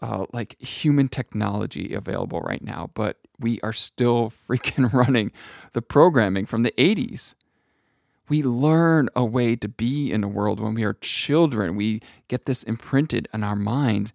uh, 0.02 0.26
like 0.32 0.60
human 0.60 1.08
technology 1.08 1.94
available 1.94 2.40
right 2.40 2.62
now, 2.62 2.90
but 2.94 3.18
we 3.38 3.60
are 3.62 3.72
still 3.72 4.30
freaking 4.30 4.92
running 4.92 5.32
the 5.72 5.82
programming 5.82 6.46
from 6.46 6.62
the 6.62 6.74
80s. 6.76 7.34
We 8.28 8.42
learn 8.44 9.08
a 9.16 9.24
way 9.24 9.56
to 9.56 9.66
be 9.66 10.12
in 10.12 10.20
the 10.20 10.28
world 10.28 10.60
when 10.60 10.74
we 10.74 10.84
are 10.84 10.92
children. 10.94 11.74
We 11.74 12.00
get 12.28 12.46
this 12.46 12.62
imprinted 12.62 13.26
in 13.34 13.42
our 13.42 13.56
minds, 13.56 14.12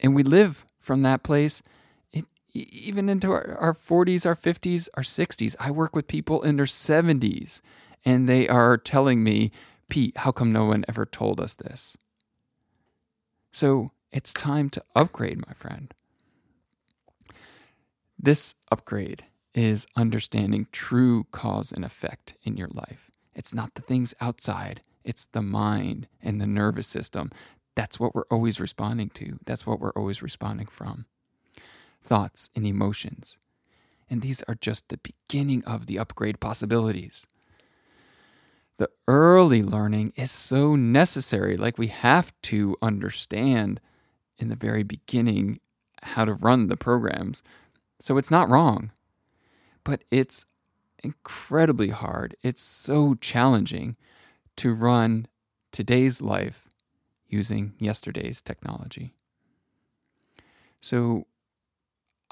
and 0.00 0.14
we 0.14 0.22
live 0.22 0.64
from 0.78 1.02
that 1.02 1.22
place 1.22 1.62
even 2.54 3.08
into 3.08 3.30
our, 3.30 3.56
our 3.58 3.72
40s, 3.72 4.26
our 4.26 4.34
50s, 4.34 4.88
our 4.94 5.02
60s. 5.02 5.56
I 5.58 5.70
work 5.70 5.96
with 5.96 6.06
people 6.06 6.42
in 6.42 6.56
their 6.56 6.66
70s, 6.66 7.60
and 8.04 8.28
they 8.28 8.48
are 8.48 8.76
telling 8.76 9.22
me, 9.24 9.50
Pete, 9.88 10.16
how 10.18 10.32
come 10.32 10.52
no 10.52 10.64
one 10.66 10.84
ever 10.88 11.06
told 11.06 11.40
us 11.40 11.54
this? 11.54 11.96
So 13.52 13.90
it's 14.10 14.32
time 14.32 14.70
to 14.70 14.84
upgrade, 14.94 15.46
my 15.46 15.52
friend. 15.52 15.92
This 18.18 18.54
upgrade 18.70 19.24
is 19.54 19.86
understanding 19.96 20.68
true 20.72 21.24
cause 21.32 21.72
and 21.72 21.84
effect 21.84 22.34
in 22.44 22.56
your 22.56 22.68
life. 22.68 23.10
It's 23.34 23.54
not 23.54 23.74
the 23.74 23.82
things 23.82 24.14
outside, 24.20 24.82
it's 25.04 25.26
the 25.32 25.42
mind 25.42 26.06
and 26.22 26.40
the 26.40 26.46
nervous 26.46 26.86
system. 26.86 27.30
That's 27.74 27.98
what 27.98 28.14
we're 28.14 28.26
always 28.30 28.60
responding 28.60 29.08
to. 29.10 29.38
That's 29.46 29.66
what 29.66 29.80
we're 29.80 29.92
always 29.92 30.22
responding 30.22 30.66
from 30.66 31.06
thoughts, 32.02 32.50
and 32.54 32.66
emotions. 32.66 33.38
And 34.10 34.20
these 34.20 34.42
are 34.42 34.54
just 34.54 34.88
the 34.88 34.98
beginning 34.98 35.64
of 35.64 35.86
the 35.86 35.98
upgrade 35.98 36.40
possibilities. 36.40 37.26
The 38.76 38.90
early 39.06 39.62
learning 39.62 40.12
is 40.16 40.30
so 40.30 40.74
necessary, 40.76 41.56
like 41.56 41.78
we 41.78 41.86
have 41.86 42.32
to 42.42 42.76
understand 42.82 43.80
in 44.38 44.48
the 44.48 44.56
very 44.56 44.82
beginning 44.82 45.60
how 46.02 46.24
to 46.24 46.34
run 46.34 46.66
the 46.66 46.76
programs. 46.76 47.42
So 48.00 48.18
it's 48.18 48.30
not 48.30 48.48
wrong, 48.48 48.92
but 49.84 50.02
it's 50.10 50.46
incredibly 51.02 51.90
hard. 51.90 52.36
It's 52.42 52.62
so 52.62 53.14
challenging 53.14 53.96
to 54.56 54.74
run 54.74 55.26
today's 55.70 56.20
life 56.20 56.68
using 57.28 57.74
yesterday's 57.78 58.42
technology. 58.42 59.14
So 60.80 61.26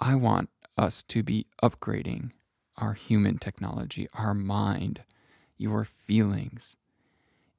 I 0.00 0.14
want 0.14 0.48
us 0.78 1.02
to 1.04 1.22
be 1.22 1.46
upgrading 1.62 2.30
our 2.78 2.94
human 2.94 3.38
technology, 3.38 4.08
our 4.14 4.32
mind, 4.32 5.02
your 5.58 5.84
feelings. 5.84 6.76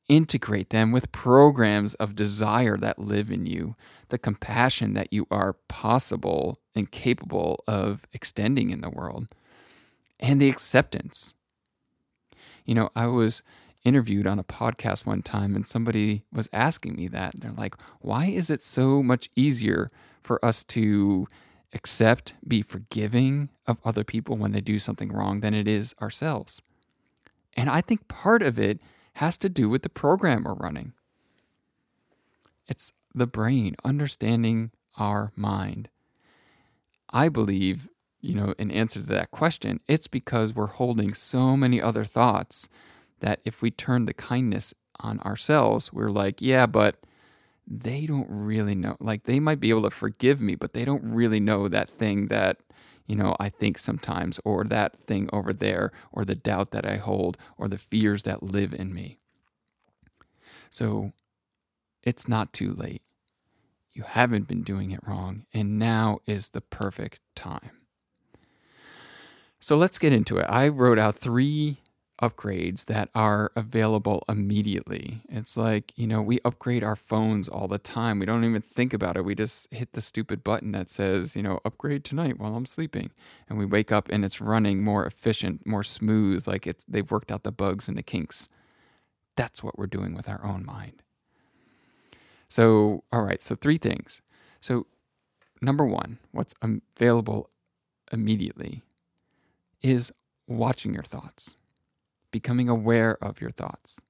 Integrate 0.07 0.71
them 0.71 0.91
with 0.91 1.11
programs 1.11 1.93
of 1.93 2.15
desire 2.15 2.75
that 2.77 2.97
live 2.97 3.31
in 3.31 3.45
you, 3.45 3.75
the 4.09 4.17
compassion 4.17 4.93
that 4.95 5.13
you 5.13 5.27
are 5.29 5.53
possible 5.67 6.59
and 6.75 6.91
capable 6.91 7.63
of 7.67 8.07
extending 8.11 8.71
in 8.71 8.81
the 8.81 8.89
world, 8.89 9.27
and 10.19 10.41
the 10.41 10.49
acceptance. 10.49 11.35
You 12.65 12.73
know, 12.73 12.89
I 12.95 13.05
was 13.05 13.43
interviewed 13.83 14.25
on 14.25 14.39
a 14.39 14.43
podcast 14.43 15.05
one 15.05 15.21
time 15.21 15.55
and 15.55 15.67
somebody 15.67 16.23
was 16.33 16.49
asking 16.51 16.95
me 16.95 17.07
that. 17.09 17.39
They're 17.39 17.51
like, 17.51 17.75
why 17.99 18.25
is 18.25 18.49
it 18.49 18.63
so 18.63 19.03
much 19.03 19.29
easier 19.35 19.89
for 20.21 20.43
us 20.43 20.63
to 20.65 21.27
accept, 21.73 22.33
be 22.47 22.61
forgiving 22.61 23.49
of 23.67 23.79
other 23.85 24.03
people 24.03 24.35
when 24.37 24.51
they 24.51 24.61
do 24.61 24.79
something 24.79 25.11
wrong 25.11 25.39
than 25.39 25.53
it 25.53 25.67
is 25.67 25.95
ourselves. 26.01 26.61
And 27.55 27.69
I 27.69 27.81
think 27.81 28.07
part 28.07 28.43
of 28.43 28.59
it 28.59 28.81
has 29.15 29.37
to 29.39 29.49
do 29.49 29.69
with 29.69 29.83
the 29.83 29.89
program 29.89 30.43
we're 30.43 30.53
running. 30.53 30.93
It's 32.67 32.93
the 33.13 33.27
brain, 33.27 33.75
understanding 33.83 34.71
our 34.97 35.31
mind. 35.35 35.89
I 37.09 37.27
believe, 37.27 37.89
you 38.21 38.35
know, 38.35 38.53
in 38.57 38.71
answer 38.71 39.01
to 39.01 39.05
that 39.07 39.31
question, 39.31 39.81
it's 39.87 40.07
because 40.07 40.55
we're 40.55 40.67
holding 40.67 41.13
so 41.13 41.57
many 41.57 41.81
other 41.81 42.05
thoughts 42.05 42.69
that 43.19 43.41
if 43.43 43.61
we 43.61 43.69
turn 43.71 44.05
the 44.05 44.13
kindness 44.13 44.73
on 44.99 45.19
ourselves, 45.19 45.91
we're 45.91 46.09
like, 46.09 46.41
yeah, 46.41 46.65
but 46.65 46.95
they 47.71 48.05
don't 48.05 48.27
really 48.29 48.75
know. 48.75 48.97
Like 48.99 49.23
they 49.23 49.39
might 49.39 49.61
be 49.61 49.69
able 49.69 49.83
to 49.83 49.89
forgive 49.89 50.41
me, 50.41 50.55
but 50.55 50.73
they 50.73 50.83
don't 50.83 51.03
really 51.03 51.39
know 51.39 51.69
that 51.69 51.89
thing 51.89 52.27
that, 52.27 52.57
you 53.07 53.15
know, 53.15 53.35
I 53.39 53.49
think 53.49 53.77
sometimes, 53.77 54.39
or 54.43 54.65
that 54.65 54.97
thing 54.97 55.29
over 55.31 55.53
there, 55.53 55.91
or 56.11 56.25
the 56.25 56.35
doubt 56.35 56.71
that 56.71 56.85
I 56.85 56.97
hold, 56.97 57.37
or 57.57 57.67
the 57.67 57.77
fears 57.77 58.23
that 58.23 58.43
live 58.43 58.73
in 58.73 58.93
me. 58.93 59.19
So 60.69 61.13
it's 62.03 62.27
not 62.27 62.51
too 62.51 62.71
late. 62.71 63.03
You 63.93 64.03
haven't 64.03 64.47
been 64.47 64.63
doing 64.63 64.91
it 64.91 65.05
wrong, 65.05 65.45
and 65.53 65.79
now 65.79 66.19
is 66.25 66.49
the 66.49 66.61
perfect 66.61 67.19
time. 67.35 67.71
So 69.59 69.77
let's 69.77 69.99
get 69.99 70.13
into 70.13 70.37
it. 70.37 70.45
I 70.49 70.67
wrote 70.67 70.99
out 70.99 71.15
three 71.15 71.77
upgrades 72.21 72.85
that 72.85 73.09
are 73.15 73.51
available 73.55 74.23
immediately. 74.29 75.21
It's 75.27 75.57
like, 75.57 75.91
you 75.97 76.05
know, 76.05 76.21
we 76.21 76.39
upgrade 76.45 76.83
our 76.83 76.95
phones 76.95 77.49
all 77.49 77.67
the 77.67 77.79
time. 77.79 78.19
We 78.19 78.25
don't 78.25 78.45
even 78.45 78.61
think 78.61 78.93
about 78.93 79.17
it. 79.17 79.25
We 79.25 79.33
just 79.33 79.73
hit 79.73 79.93
the 79.93 80.01
stupid 80.01 80.43
button 80.43 80.71
that 80.73 80.89
says, 80.89 81.35
you 81.35 81.41
know, 81.41 81.59
upgrade 81.65 82.03
tonight 82.03 82.39
while 82.39 82.55
I'm 82.55 82.67
sleeping. 82.67 83.11
And 83.49 83.57
we 83.57 83.65
wake 83.65 83.91
up 83.91 84.07
and 84.09 84.23
it's 84.23 84.39
running 84.39 84.83
more 84.83 85.05
efficient, 85.05 85.65
more 85.65 85.83
smooth, 85.83 86.47
like 86.47 86.67
it's 86.67 86.85
they've 86.87 87.09
worked 87.09 87.31
out 87.31 87.43
the 87.43 87.51
bugs 87.51 87.87
and 87.87 87.97
the 87.97 88.03
kinks. 88.03 88.47
That's 89.35 89.63
what 89.63 89.77
we're 89.77 89.87
doing 89.87 90.13
with 90.13 90.29
our 90.29 90.45
own 90.45 90.65
mind. 90.65 91.01
So, 92.47 93.03
all 93.11 93.23
right, 93.23 93.41
so 93.41 93.55
three 93.55 93.77
things. 93.77 94.21
So, 94.59 94.85
number 95.61 95.85
1, 95.85 96.19
what's 96.31 96.53
available 96.61 97.49
immediately 98.11 98.81
is 99.81 100.11
watching 100.47 100.93
your 100.93 101.03
thoughts 101.03 101.55
becoming 102.31 102.69
aware 102.69 103.17
of 103.23 103.41
your 103.41 103.51
thoughts. 103.51 104.01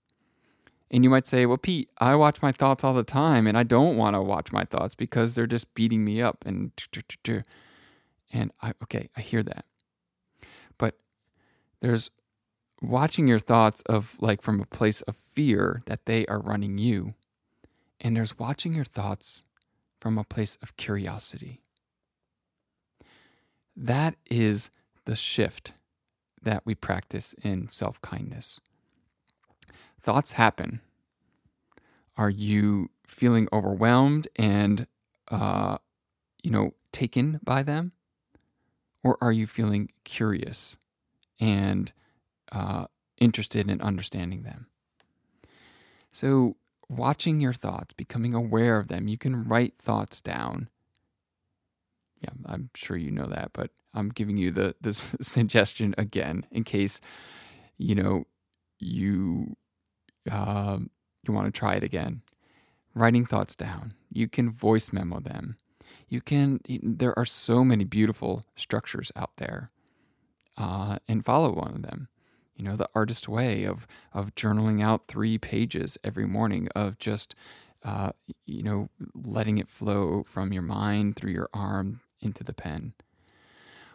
And 0.89 1.03
you 1.03 1.09
might 1.09 1.25
say, 1.25 1.45
well, 1.45 1.57
Pete, 1.57 1.89
I 1.99 2.15
watch 2.15 2.41
my 2.41 2.51
thoughts 2.51 2.83
all 2.83 2.93
the 2.93 3.03
time 3.03 3.47
and 3.47 3.57
I 3.57 3.63
don't 3.63 3.95
want 3.95 4.15
to 4.15 4.21
watch 4.21 4.51
my 4.51 4.65
thoughts 4.65 4.93
because 4.93 5.35
they're 5.35 5.47
just 5.47 5.73
beating 5.73 6.03
me 6.03 6.21
up 6.21 6.43
and 6.45 6.71
and 8.33 8.51
I 8.61 8.73
okay, 8.83 9.09
I 9.15 9.21
hear 9.21 9.41
that. 9.43 9.65
But 10.77 10.97
there's 11.79 12.11
watching 12.81 13.27
your 13.27 13.39
thoughts 13.39 13.81
of 13.83 14.17
like 14.19 14.41
from 14.41 14.59
a 14.59 14.65
place 14.65 15.01
of 15.03 15.15
fear 15.15 15.81
that 15.85 16.05
they 16.05 16.25
are 16.25 16.39
running 16.39 16.77
you. 16.77 17.13
And 18.01 18.17
there's 18.17 18.37
watching 18.37 18.73
your 18.73 18.85
thoughts 18.85 19.43
from 19.99 20.17
a 20.17 20.23
place 20.23 20.57
of 20.61 20.75
curiosity. 20.75 21.61
That 23.75 24.15
is 24.29 24.69
the 25.05 25.15
shift 25.15 25.73
that 26.41 26.63
we 26.65 26.75
practice 26.75 27.33
in 27.41 27.67
self 27.69 28.01
kindness. 28.01 28.59
Thoughts 29.99 30.33
happen. 30.33 30.81
Are 32.17 32.29
you 32.29 32.89
feeling 33.05 33.47
overwhelmed 33.53 34.27
and, 34.35 34.87
uh, 35.29 35.77
you 36.43 36.51
know, 36.51 36.73
taken 36.91 37.39
by 37.43 37.63
them? 37.63 37.93
Or 39.03 39.17
are 39.21 39.31
you 39.31 39.47
feeling 39.47 39.89
curious 40.03 40.77
and 41.39 41.91
uh, 42.51 42.85
interested 43.17 43.69
in 43.69 43.81
understanding 43.81 44.43
them? 44.43 44.67
So, 46.11 46.57
watching 46.89 47.39
your 47.39 47.53
thoughts, 47.53 47.93
becoming 47.93 48.33
aware 48.35 48.77
of 48.77 48.89
them, 48.89 49.07
you 49.07 49.17
can 49.17 49.47
write 49.47 49.77
thoughts 49.77 50.21
down. 50.21 50.69
I'm 52.51 52.69
sure 52.75 52.97
you 52.97 53.11
know 53.11 53.27
that, 53.27 53.51
but 53.53 53.71
I'm 53.93 54.09
giving 54.09 54.37
you 54.37 54.51
the 54.51 54.75
this 54.81 55.15
suggestion 55.21 55.95
again 55.97 56.45
in 56.51 56.63
case 56.63 57.01
you 57.77 57.95
know 57.95 58.25
you 58.79 59.55
um, 60.29 60.89
you 61.27 61.33
want 61.33 61.53
to 61.53 61.57
try 61.57 61.75
it 61.75 61.83
again. 61.83 62.21
Writing 62.93 63.25
thoughts 63.25 63.55
down. 63.55 63.93
You 64.11 64.27
can 64.27 64.51
voice 64.51 64.91
memo 64.91 65.21
them 65.21 65.55
you 66.11 66.21
can 66.21 66.59
there 66.83 67.17
are 67.17 67.25
so 67.25 67.63
many 67.63 67.83
beautiful 67.83 68.43
structures 68.55 69.11
out 69.15 69.37
there 69.37 69.71
uh, 70.57 70.99
and 71.07 71.25
follow 71.25 71.53
one 71.53 71.73
of 71.73 71.81
them 71.81 72.09
you 72.55 72.63
know 72.63 72.75
the 72.75 72.89
artist 72.93 73.27
way 73.27 73.63
of 73.63 73.87
of 74.13 74.35
journaling 74.35 74.83
out 74.83 75.07
three 75.07 75.37
pages 75.37 75.97
every 76.03 76.27
morning 76.27 76.67
of 76.75 76.99
just 76.99 77.33
uh, 77.83 78.11
you 78.45 78.61
know 78.61 78.89
letting 79.15 79.57
it 79.57 79.67
flow 79.67 80.21
from 80.23 80.53
your 80.53 80.61
mind 80.61 81.15
through 81.15 81.31
your 81.31 81.49
arm 81.53 82.01
into 82.21 82.43
the 82.43 82.53
pen 82.53 82.93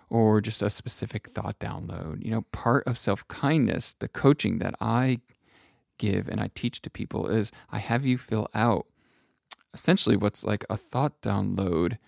or 0.09 0.41
just 0.41 0.63
a 0.63 0.71
specific 0.71 1.29
thought 1.31 1.59
download 1.59 2.25
you 2.25 2.31
know 2.31 2.43
part 2.53 2.87
of 2.87 2.99
self-kindness 2.99 3.95
the 3.95 4.09
coaching 4.09 4.59
that 4.59 4.75
i 4.81 5.19
give 5.99 6.29
and 6.29 6.41
i 6.41 6.51
teach 6.55 6.83
to 6.83 6.91
people 6.91 7.27
is 7.27 7.51
i 7.71 7.79
have 7.79 8.05
you 8.05 8.19
fill 8.19 8.49
out 8.55 8.87
essentially 9.73 10.17
what's 10.17 10.45
like 10.45 10.65
a 10.71 10.77
thought 10.77 11.21
download 11.21 11.99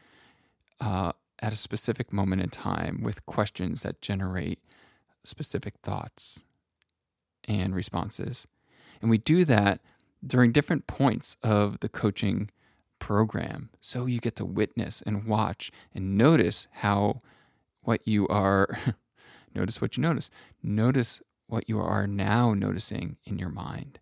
uh, 0.80 1.12
at 1.40 1.52
a 1.52 1.56
specific 1.56 2.12
moment 2.12 2.42
in 2.42 2.48
time 2.48 3.02
with 3.02 3.26
questions 3.26 3.82
that 3.82 4.00
generate 4.00 4.60
specific 5.24 5.74
thoughts 5.82 6.44
and 7.46 7.74
responses. 7.74 8.46
And 9.00 9.10
we 9.10 9.18
do 9.18 9.44
that 9.44 9.80
during 10.26 10.52
different 10.52 10.86
points 10.86 11.36
of 11.42 11.80
the 11.80 11.88
coaching 11.88 12.50
program. 12.98 13.70
So 13.80 14.06
you 14.06 14.20
get 14.20 14.36
to 14.36 14.44
witness 14.44 15.02
and 15.02 15.24
watch 15.26 15.70
and 15.94 16.16
notice 16.16 16.66
how 16.72 17.18
what 17.82 18.06
you 18.06 18.28
are, 18.28 18.78
notice 19.54 19.80
what 19.80 19.96
you 19.96 20.02
notice. 20.02 20.30
Notice 20.62 21.22
what 21.46 21.68
you 21.68 21.80
are 21.80 22.06
now 22.06 22.54
noticing 22.54 23.16
in 23.24 23.38
your 23.38 23.48
mind. 23.48 23.98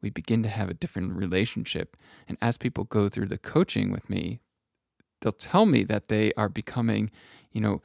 We 0.00 0.10
begin 0.10 0.42
to 0.42 0.48
have 0.48 0.68
a 0.68 0.74
different 0.74 1.12
relationship. 1.12 1.96
And 2.28 2.38
as 2.40 2.58
people 2.58 2.84
go 2.84 3.08
through 3.08 3.26
the 3.26 3.38
coaching 3.38 3.90
with 3.90 4.08
me, 4.08 4.40
they'll 5.20 5.32
tell 5.32 5.66
me 5.66 5.84
that 5.84 6.08
they 6.08 6.32
are 6.34 6.48
becoming, 6.48 7.10
you 7.52 7.60
know, 7.60 7.82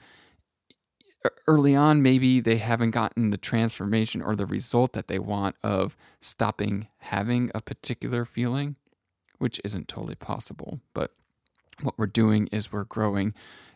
early 1.48 1.75
on 1.75 2.01
maybe 2.01 2.39
they 2.42 2.58
haven't 2.58 2.92
gotten 2.92 3.30
the 3.30 3.38
transformation 3.38 4.22
or 4.22 4.36
the 4.36 4.46
result 4.46 4.93
that 4.93 5.08
they 5.08 5.19
want 5.19 5.56
of 5.63 5.95
stopping 6.19 6.88
having 6.98 7.50
a 7.56 7.62
particular 7.62 8.26
feeling, 8.26 8.76
which 9.38 9.60
isn't 9.63 9.88
totally 9.88 10.15
possible, 10.15 10.80
but 10.93 11.12
what 11.82 11.98
we're 11.98 12.08
doing 12.08 12.48
is 12.52 12.72
we're 12.72 12.84
growing 12.84 13.34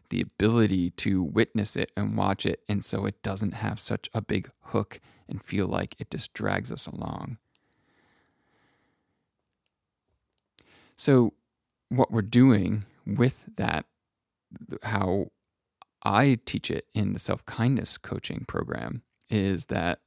the 0.10 0.22
ability 0.22 0.92
to 0.92 1.22
witness 1.22 1.76
it 1.76 1.92
and 1.98 2.18
watch 2.18 2.46
it 2.46 2.62
and 2.70 2.86
so 2.86 3.06
it 3.06 3.22
doesn't 3.24 3.54
have 3.54 3.80
such 3.80 4.10
a 4.14 4.22
big 4.22 4.50
hook 4.66 5.02
and 5.28 5.44
feel 5.44 5.68
like 5.68 6.00
it 6.00 6.10
just 6.12 6.34
drags 6.34 6.72
us 6.72 6.88
along. 6.88 7.38
So 10.96 11.34
what 11.90 12.12
we're 12.12 12.22
doing 12.22 12.86
with 13.06 13.46
that, 13.58 13.86
how 14.84 15.32
I 16.04 16.40
teach 16.46 16.72
it 16.72 16.86
in 16.94 17.14
the 17.14 17.20
self 17.20 17.46
kindness 17.46 17.98
coaching 17.98 18.46
program 18.48 19.04
is 19.30 19.66
that 19.66 20.00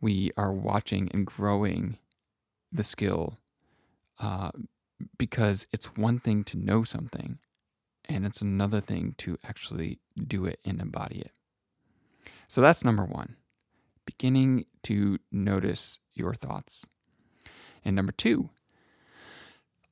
we 0.00 0.30
are 0.36 0.52
watching 0.52 1.10
and 1.12 1.26
growing 1.26 1.98
the 2.70 2.84
skill 2.84 3.38
uh, 4.20 4.50
because 5.16 5.66
it's 5.72 5.96
one 5.96 6.18
thing 6.18 6.44
to 6.44 6.56
know 6.56 6.84
something 6.84 7.38
and 8.08 8.24
it's 8.24 8.40
another 8.40 8.80
thing 8.80 9.14
to 9.18 9.36
actually 9.46 9.98
do 10.16 10.44
it 10.44 10.60
and 10.64 10.80
embody 10.80 11.20
it. 11.20 11.32
So 12.48 12.60
that's 12.60 12.84
number 12.84 13.04
one, 13.04 13.36
beginning 14.06 14.64
to 14.84 15.18
notice 15.30 16.00
your 16.14 16.34
thoughts. 16.34 16.86
And 17.84 17.94
number 17.94 18.12
two, 18.12 18.50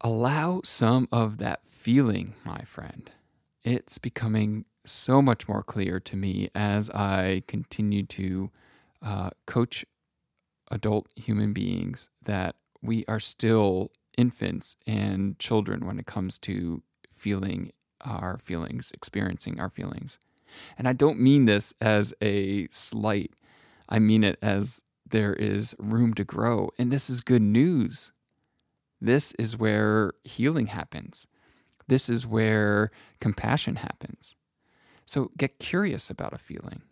allow 0.01 0.63
some 0.65 1.09
of 1.13 1.39
that 1.39 1.67
feeling, 1.67 2.35
my 2.45 2.61
friend. 2.61 3.11
It's 3.63 3.99
becoming 3.99 4.65
so 4.85 5.21
much 5.21 5.49
more 5.49 5.63
clear 5.63 6.01
to 6.01 6.17
me 6.17 6.49
as 6.55 6.89
I 6.91 7.43
continue 7.47 8.05
to 8.05 8.51
uh, 9.03 9.31
coach 9.47 9.85
adult 10.71 11.09
human 11.17 11.53
beings 11.53 12.09
that 12.25 12.57
we 12.83 13.05
are 13.07 13.21
still 13.21 13.91
infants 14.17 14.77
and 14.87 15.39
children 15.39 15.87
when 15.87 15.99
it 15.99 16.07
comes 16.07 16.39
to 16.39 16.83
feeling 17.11 17.73
our 18.03 18.39
feelings, 18.39 18.93
experiencing 18.95 19.61
our 19.61 19.71
feelings. 19.71 20.19
And 20.79 20.89
I 20.89 20.93
don't 20.93 21.21
mean 21.21 21.47
this 21.47 21.75
as 21.81 22.15
a 22.23 22.69
slight, 22.69 23.33
I 23.89 23.99
mean 23.99 24.25
it 24.25 24.39
as 24.43 24.83
there 25.09 25.35
is 25.35 25.75
room 25.79 26.15
to 26.15 26.25
grow. 26.25 26.71
And 26.79 26.91
this 26.91 27.09
is 27.09 27.21
good 27.21 27.43
news 27.43 28.13
this 29.01 29.33
is 29.33 29.57
where 29.57 30.13
healing 30.25 30.67
happens. 30.67 31.29
This 31.87 32.09
is 32.09 32.27
where 32.27 32.91
compassion 33.21 33.77
happens. 33.77 34.37
So 35.05 35.31
get 35.37 35.59
curious 35.59 36.11
about 36.11 36.33
a 36.33 36.39
feeling. 36.39 36.83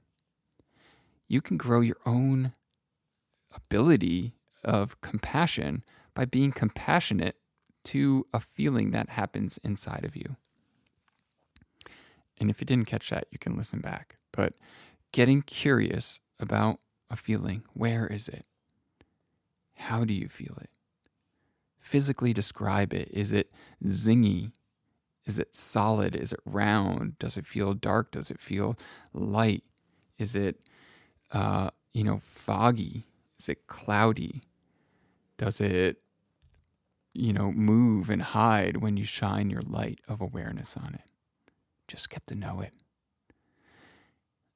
You 1.27 1.41
can 1.41 1.57
grow 1.57 1.81
your 1.81 1.97
own 2.05 2.53
ability 3.55 4.37
of 4.63 5.01
compassion 5.01 5.83
by 6.15 6.25
being 6.25 6.53
compassionate 6.53 7.37
to 7.85 8.27
a 8.33 8.41
feeling 8.41 8.93
that 8.93 9.11
happens 9.11 9.59
inside 9.59 10.05
of 10.05 10.17
you. 10.17 10.37
And 12.39 12.51
if 12.51 12.61
you 12.61 12.65
didn't 12.65 12.87
catch 12.87 13.11
that, 13.11 13.27
you 13.31 13.39
can 13.39 13.57
listen 13.57 13.81
back. 13.81 14.17
But 14.33 14.55
getting 15.13 15.43
curious 15.43 16.21
about 16.41 16.81
a 17.11 17.17
feeling, 17.17 17.65
where 17.75 18.07
is 18.07 18.29
it? 18.29 18.47
How 19.77 20.05
do 20.05 20.15
you 20.15 20.29
feel 20.29 20.57
it? 20.61 20.71
physically 21.85 22.33
describe 22.33 22.95
it? 22.95 23.11
Is 23.13 23.31
it 23.31 23.53
zingy? 23.85 24.53
Is 25.27 25.39
it 25.39 25.55
solid? 25.55 26.17
Is 26.17 26.33
it 26.33 26.41
round? 26.47 27.19
Does 27.19 27.37
it 27.37 27.45
feel 27.45 27.75
dark? 27.75 28.11
Does 28.11 28.31
it 28.31 28.41
feel 28.41 28.79
light? 29.13 29.63
Is 30.19 30.35
it, 30.35 30.61
uh, 31.31 31.69
you 31.93 32.03
know, 32.03 32.19
foggy? 32.23 33.05
Is 33.39 33.51
it 33.51 33.67
cloudy? 33.67 34.45
Does 35.37 35.61
it, 35.61 35.99
you 37.15 37.33
know, 37.33 37.51
move 37.53 38.11
and 38.11 38.21
hide 38.21 38.79
when 38.79 38.97
you 38.97 39.05
shine 39.05 39.49
your 39.49 39.63
light 39.63 40.01
of 40.09 40.21
awareness 40.21 40.77
on 40.77 40.95
it? 40.95 41.09
Just 41.89 42.11
get 42.11 42.27
to 42.27 42.35
know 42.35 42.61
it. 42.61 42.75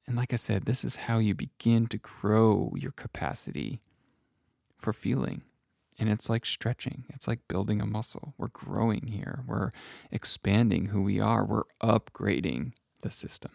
And 0.05 0.15
like 0.15 0.33
I 0.33 0.37
said, 0.37 0.63
this 0.63 0.83
is 0.83 0.95
how 0.95 1.19
you 1.19 1.35
begin 1.35 1.87
to 1.87 1.97
grow 1.97 2.73
your 2.75 2.91
capacity 2.91 3.79
for 4.77 4.91
feeling. 4.91 5.43
And 5.99 6.09
it's 6.09 6.29
like 6.29 6.45
stretching, 6.45 7.03
it's 7.09 7.27
like 7.27 7.47
building 7.47 7.81
a 7.81 7.85
muscle. 7.85 8.33
We're 8.37 8.47
growing 8.47 9.07
here, 9.07 9.43
we're 9.45 9.69
expanding 10.11 10.87
who 10.87 11.01
we 11.01 11.19
are, 11.19 11.45
we're 11.45 11.63
upgrading 11.83 12.71
the 13.01 13.11
system. 13.11 13.51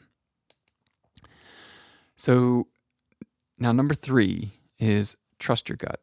So 2.17 2.69
now, 3.59 3.73
number 3.73 3.95
three 3.95 4.53
is 4.79 5.17
trust 5.38 5.69
your 5.69 5.77
gut, 5.77 6.01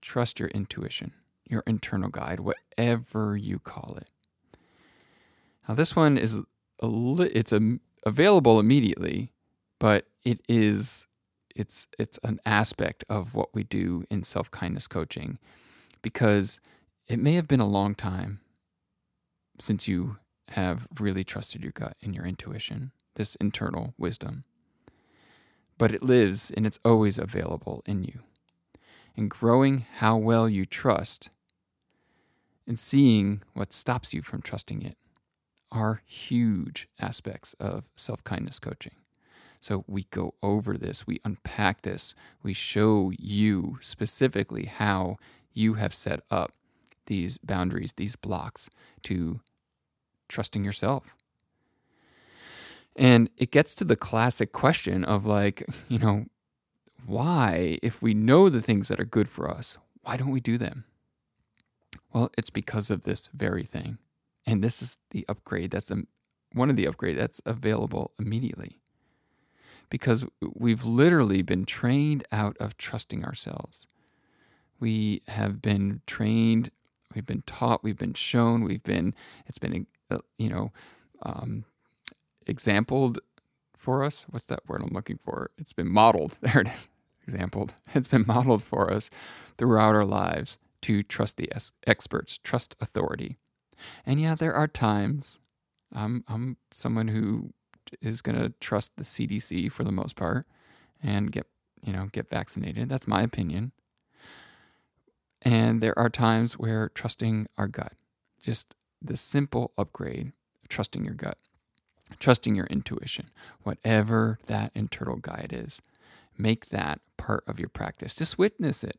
trust 0.00 0.38
your 0.38 0.48
intuition, 0.50 1.12
your 1.50 1.64
internal 1.66 2.10
guide, 2.10 2.40
whatever 2.40 3.36
you 3.36 3.58
call 3.58 3.96
it. 4.00 4.08
Now, 5.68 5.74
this 5.74 5.96
one 5.96 6.18
is 6.18 6.38
a 6.80 6.86
li- 6.86 7.32
it's 7.34 7.52
a, 7.52 7.78
available 8.06 8.60
immediately, 8.60 9.32
but 9.80 10.06
it 10.24 10.40
is 10.48 11.06
it's 11.56 11.88
it's 11.98 12.18
an 12.24 12.40
aspect 12.46 13.04
of 13.08 13.34
what 13.34 13.54
we 13.54 13.64
do 13.64 14.04
in 14.10 14.24
self-kindness 14.24 14.88
coaching 14.88 15.38
because 16.02 16.60
it 17.08 17.18
may 17.18 17.34
have 17.34 17.48
been 17.48 17.60
a 17.60 17.66
long 17.68 17.94
time 17.94 18.40
since 19.58 19.88
you 19.88 20.18
have 20.50 20.88
really 21.00 21.24
trusted 21.24 21.62
your 21.62 21.72
gut 21.72 21.96
and 22.02 22.14
your 22.14 22.24
intuition, 22.26 22.92
this 23.16 23.34
internal 23.36 23.94
wisdom. 23.98 24.44
but 25.78 25.92
it 25.94 26.02
lives 26.02 26.50
and 26.50 26.66
it's 26.66 26.78
always 26.84 27.18
available 27.18 27.82
in 27.86 28.04
you. 28.04 28.20
And 29.16 29.30
growing 29.30 29.86
how 29.96 30.16
well 30.16 30.48
you 30.48 30.64
trust 30.66 31.30
and 32.68 32.78
seeing 32.78 33.42
what 33.54 33.72
stops 33.72 34.12
you 34.12 34.20
from 34.20 34.42
trusting 34.42 34.82
it 34.82 34.96
are 35.72 36.02
huge 36.04 36.86
aspects 37.00 37.54
of 37.54 37.88
self 37.96 38.22
kindness 38.22 38.60
coaching. 38.60 38.92
So 39.60 39.84
we 39.88 40.04
go 40.10 40.34
over 40.42 40.76
this, 40.76 41.06
we 41.06 41.18
unpack 41.24 41.82
this, 41.82 42.14
we 42.42 42.52
show 42.52 43.10
you 43.18 43.78
specifically 43.80 44.66
how 44.66 45.16
you 45.52 45.74
have 45.74 45.92
set 45.92 46.20
up 46.30 46.52
these 47.06 47.38
boundaries, 47.38 47.94
these 47.94 48.14
blocks 48.14 48.70
to 49.04 49.40
trusting 50.28 50.64
yourself. 50.64 51.16
And 52.94 53.30
it 53.36 53.50
gets 53.50 53.74
to 53.76 53.84
the 53.84 53.96
classic 53.96 54.52
question 54.52 55.04
of 55.04 55.24
like, 55.24 55.64
you 55.88 55.98
know, 55.98 56.26
why, 57.06 57.78
if 57.82 58.02
we 58.02 58.12
know 58.12 58.48
the 58.48 58.60
things 58.60 58.88
that 58.88 59.00
are 59.00 59.06
good 59.06 59.28
for 59.28 59.50
us, 59.50 59.78
why 60.02 60.16
don't 60.18 60.30
we 60.30 60.40
do 60.40 60.58
them? 60.58 60.84
Well, 62.12 62.30
it's 62.38 62.50
because 62.50 62.90
of 62.90 63.02
this 63.02 63.28
very 63.34 63.64
thing. 63.64 63.98
And 64.46 64.62
this 64.64 64.80
is 64.80 64.98
the 65.10 65.24
upgrade 65.28 65.70
that's 65.70 65.90
a, 65.90 66.04
one 66.52 66.70
of 66.70 66.76
the 66.76 66.86
upgrade 66.86 67.18
that's 67.18 67.40
available 67.44 68.12
immediately. 68.18 68.80
Because 69.90 70.24
we've 70.40 70.84
literally 70.84 71.42
been 71.42 71.64
trained 71.64 72.24
out 72.32 72.56
of 72.58 72.76
trusting 72.76 73.24
ourselves. 73.24 73.88
We 74.80 75.22
have 75.28 75.60
been 75.60 76.02
trained, 76.06 76.70
we've 77.14 77.26
been 77.26 77.42
taught, 77.46 77.82
we've 77.82 77.96
been 77.98 78.14
shown, 78.14 78.64
we've 78.64 78.82
been, 78.82 79.14
it's 79.46 79.58
been, 79.58 79.86
uh, 80.10 80.18
you 80.38 80.48
know, 80.48 80.72
um, 81.22 81.64
exampled 82.46 83.18
for 83.76 84.04
us. 84.04 84.26
What's 84.30 84.46
that 84.46 84.68
word 84.68 84.82
I'm 84.82 84.94
looking 84.94 85.18
for? 85.18 85.50
It's 85.58 85.72
been 85.72 85.90
modeled. 85.90 86.36
There 86.42 86.60
it 86.60 86.68
is. 86.68 86.88
Exampled. 87.26 87.74
It's 87.94 88.08
been 88.08 88.24
modeled 88.26 88.62
for 88.62 88.90
us 88.90 89.10
throughout 89.58 89.94
our 89.94 90.06
lives 90.06 90.58
to 90.82 91.02
trust 91.02 91.36
the 91.36 91.50
experts, 91.86 92.38
trust 92.38 92.76
authority. 92.80 93.36
And 94.04 94.20
yeah, 94.20 94.34
there 94.34 94.54
are 94.54 94.68
times 94.68 95.40
I'm 95.92 96.24
I'm 96.28 96.56
someone 96.72 97.08
who 97.08 97.52
is 98.02 98.22
going 98.22 98.38
to 98.38 98.52
trust 98.60 98.96
the 98.96 99.04
CDC 99.04 99.72
for 99.72 99.84
the 99.84 99.92
most 99.92 100.16
part 100.16 100.44
and 101.02 101.32
get, 101.32 101.46
you 101.82 101.92
know, 101.92 102.08
get 102.12 102.28
vaccinated. 102.28 102.88
That's 102.88 103.08
my 103.08 103.22
opinion. 103.22 103.72
And 105.42 105.80
there 105.80 105.98
are 105.98 106.10
times 106.10 106.58
where 106.58 106.90
trusting 106.94 107.46
our 107.56 107.68
gut, 107.68 107.94
just 108.42 108.74
the 109.00 109.16
simple 109.16 109.72
upgrade, 109.78 110.32
trusting 110.68 111.04
your 111.04 111.14
gut, 111.14 111.38
trusting 112.18 112.54
your 112.54 112.66
intuition, 112.66 113.30
whatever 113.62 114.38
that 114.46 114.72
internal 114.74 115.16
guide 115.16 115.52
is, 115.54 115.80
make 116.36 116.68
that 116.70 117.00
part 117.16 117.44
of 117.46 117.60
your 117.60 117.68
practice. 117.68 118.14
Just 118.14 118.38
witness 118.38 118.82
it 118.82 118.98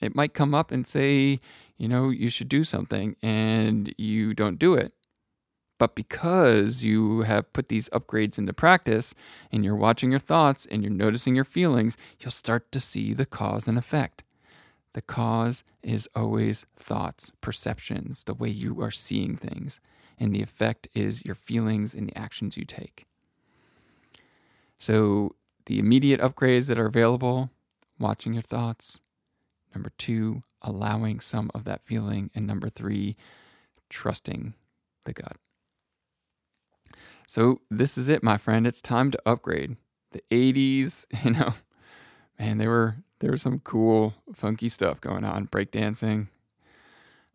it 0.00 0.14
might 0.14 0.34
come 0.34 0.54
up 0.54 0.70
and 0.70 0.86
say, 0.86 1.38
you 1.76 1.88
know, 1.88 2.10
you 2.10 2.28
should 2.28 2.48
do 2.48 2.64
something 2.64 3.16
and 3.22 3.94
you 3.96 4.34
don't 4.34 4.58
do 4.58 4.74
it. 4.74 4.92
But 5.78 5.94
because 5.94 6.84
you 6.84 7.22
have 7.22 7.52
put 7.54 7.68
these 7.68 7.88
upgrades 7.88 8.36
into 8.36 8.52
practice 8.52 9.14
and 9.50 9.64
you're 9.64 9.74
watching 9.74 10.10
your 10.10 10.20
thoughts 10.20 10.66
and 10.66 10.82
you're 10.82 10.92
noticing 10.92 11.34
your 11.34 11.44
feelings, 11.44 11.96
you'll 12.18 12.32
start 12.32 12.70
to 12.72 12.80
see 12.80 13.14
the 13.14 13.24
cause 13.24 13.66
and 13.66 13.78
effect. 13.78 14.22
The 14.92 15.00
cause 15.00 15.64
is 15.82 16.06
always 16.14 16.66
thoughts, 16.76 17.32
perceptions, 17.40 18.24
the 18.24 18.34
way 18.34 18.50
you 18.50 18.82
are 18.82 18.90
seeing 18.90 19.36
things. 19.36 19.80
And 20.18 20.34
the 20.34 20.42
effect 20.42 20.86
is 20.94 21.24
your 21.24 21.34
feelings 21.34 21.94
and 21.94 22.08
the 22.08 22.18
actions 22.18 22.58
you 22.58 22.66
take. 22.66 23.06
So, 24.78 25.34
the 25.64 25.78
immediate 25.78 26.20
upgrades 26.20 26.68
that 26.68 26.78
are 26.78 26.86
available 26.86 27.50
watching 27.98 28.32
your 28.34 28.42
thoughts, 28.42 29.00
Number 29.74 29.90
two, 29.98 30.42
allowing 30.62 31.20
some 31.20 31.50
of 31.54 31.64
that 31.64 31.82
feeling. 31.82 32.30
And 32.34 32.46
number 32.46 32.68
three, 32.68 33.14
trusting 33.88 34.54
the 35.04 35.12
gut. 35.12 35.36
So 37.26 37.60
this 37.70 37.96
is 37.96 38.08
it, 38.08 38.22
my 38.22 38.36
friend. 38.36 38.66
It's 38.66 38.82
time 38.82 39.10
to 39.12 39.22
upgrade. 39.24 39.76
The 40.12 40.22
80s, 40.30 41.06
you 41.24 41.32
know, 41.32 41.54
man, 42.38 42.58
there 42.58 42.70
were 42.70 42.96
there 43.20 43.30
was 43.30 43.42
some 43.42 43.58
cool, 43.60 44.14
funky 44.34 44.68
stuff 44.68 45.00
going 45.00 45.24
on. 45.24 45.46
Breakdancing. 45.46 46.28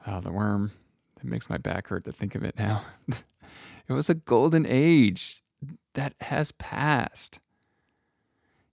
Oh, 0.06 0.20
the 0.20 0.32
worm. 0.32 0.72
It 1.18 1.26
makes 1.26 1.50
my 1.50 1.58
back 1.58 1.88
hurt 1.88 2.06
to 2.06 2.12
think 2.12 2.36
of 2.36 2.44
it 2.44 2.58
now. 2.58 2.84
it 3.08 3.94
was 3.94 4.10
a 4.10 4.16
golden 4.16 4.66
age 4.68 5.42
that 5.94 6.14
has 6.22 6.52
passed. 6.52 7.40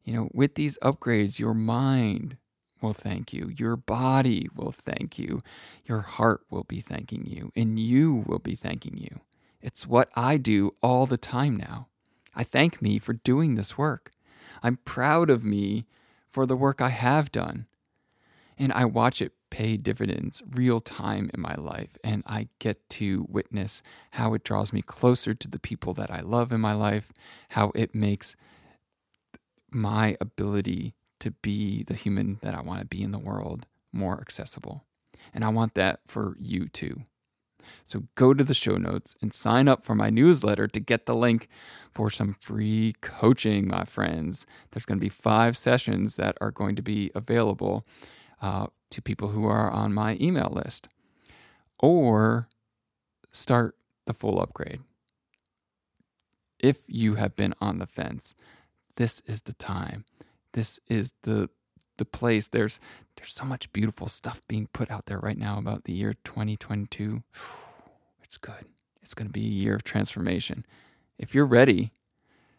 You 0.05 0.15
know, 0.15 0.29
with 0.33 0.57
these 0.57 0.79
upgrades, 0.83 1.39
your 1.39 1.55
mind 1.55 2.37
will 2.83 2.93
thank 2.93 3.33
you. 3.33 3.51
Your 3.57 3.77
body 3.77 4.49
will 4.55 4.73
thank 4.73 5.19
you. 5.19 5.43
Your 5.85 6.01
heart 6.01 6.43
will 6.51 6.65
be 6.65 6.81
thanking 6.81 7.27
you. 7.27 7.53
And 7.55 7.79
you 7.79 8.25
will 8.27 8.39
be 8.39 8.55
thanking 8.55 8.99
you. 8.99 9.21
It's 9.61 9.87
what 9.87 10.11
I 10.17 10.37
do 10.37 10.75
all 10.83 11.07
the 11.07 11.17
time 11.17 11.57
now. 11.57 11.89
I 12.35 12.43
thank 12.45 12.83
me 12.83 12.99
for 12.99 13.13
doing 13.13 13.55
this 13.55 13.79
work. 13.79 14.11
I'm 14.63 14.79
proud 14.85 15.31
of 15.31 15.45
me 15.45 15.87
for 16.29 16.47
the 16.47 16.57
work 16.57 16.81
I 16.81 16.89
have 16.89 17.31
done. 17.31 17.67
And 18.59 18.73
I 18.73 18.85
watch 18.85 19.23
it 19.23 19.33
pay 19.51 19.77
dividends 19.77 20.43
real 20.51 20.81
time 20.81 21.31
in 21.35 21.41
my 21.41 21.55
life. 21.55 21.97
And 22.03 22.23
I 22.27 22.49
get 22.59 22.89
to 22.91 23.27
witness 23.29 23.83
how 24.13 24.35
it 24.35 24.45
draws 24.45 24.73
me 24.73 24.83
closer 24.83 25.35
to 25.35 25.49
the 25.49 25.59
people 25.59 25.95
that 25.95 26.11
I 26.11 26.21
love 26.21 26.53
in 26.53 26.61
my 26.61 26.73
life, 26.73 27.13
how 27.51 27.71
it 27.75 27.95
makes 27.95 28.35
my 29.71 30.17
ability 30.21 30.93
to 31.23 31.31
be 31.31 31.83
the 31.85 31.95
human 31.95 32.39
that 32.43 32.55
I 32.55 32.61
want 32.61 32.81
to 32.81 32.87
be 32.87 33.03
in 33.03 33.13
the 33.13 33.19
world 33.19 33.67
more 33.93 34.21
accessible. 34.21 34.85
And 35.33 35.45
I 35.45 35.49
want 35.49 35.75
that 35.75 36.01
for 36.07 36.37
you 36.39 36.69
too. 36.69 37.05
So 37.87 38.05
go 38.17 38.35
to 38.35 38.43
the 38.43 38.55
show 38.55 38.77
notes 38.77 39.15
and 39.23 39.33
sign 39.33 39.69
up 39.69 39.83
for 39.83 39.95
my 39.95 40.11
newsletter 40.11 40.67
to 40.67 40.81
get 40.81 41.07
the 41.07 41.15
link 41.15 41.49
for 41.93 42.11
some 42.11 42.35
free 42.35 42.95
coaching, 43.01 43.69
my 43.69 43.85
friends. 43.85 44.47
There's 44.71 44.85
going 44.85 44.99
to 44.99 45.05
be 45.05 45.09
five 45.09 45.57
sessions 45.57 46.17
that 46.17 46.37
are 46.41 46.51
going 46.51 46.75
to 46.77 46.83
be 46.83 47.13
available 47.15 47.87
uh, 48.41 48.67
to 48.91 49.01
people 49.01 49.29
who 49.29 49.47
are 49.47 49.71
on 49.71 49.95
my 49.95 50.19
email 50.21 50.51
list. 50.53 50.89
Or 51.79 52.49
start 53.33 53.77
the 54.07 54.15
full 54.15 54.41
upgrade. 54.41 54.81
If 56.59 56.85
you 56.89 57.15
have 57.15 57.37
been 57.37 57.55
on 57.61 57.79
the 57.79 57.87
fence, 57.87 58.35
this 58.97 59.21
is 59.27 59.43
the 59.43 59.55
time 59.55 60.05
this 60.53 60.81
is 60.89 61.13
the 61.23 61.51
the 61.99 62.05
place. 62.05 62.49
There's 62.49 62.81
there's 63.17 63.33
so 63.33 63.45
much 63.45 63.73
beautiful 63.73 64.09
stuff 64.09 64.41
being 64.49 64.69
put 64.73 64.91
out 64.91 65.07
there 65.07 65.19
right 65.19 65.39
now 65.39 65.59
about 65.59 65.85
the 65.85 65.93
year 65.93 66.15
2022. 66.25 67.23
It's 68.25 68.39
good. 68.39 68.71
It's 69.03 69.13
going 69.13 69.27
to 69.27 69.33
be 69.33 69.45
a 69.45 69.59
year 69.63 69.75
of 69.75 69.85
transformation. 69.85 70.65
If 71.19 71.35
you're 71.35 71.45
ready, 71.45 71.93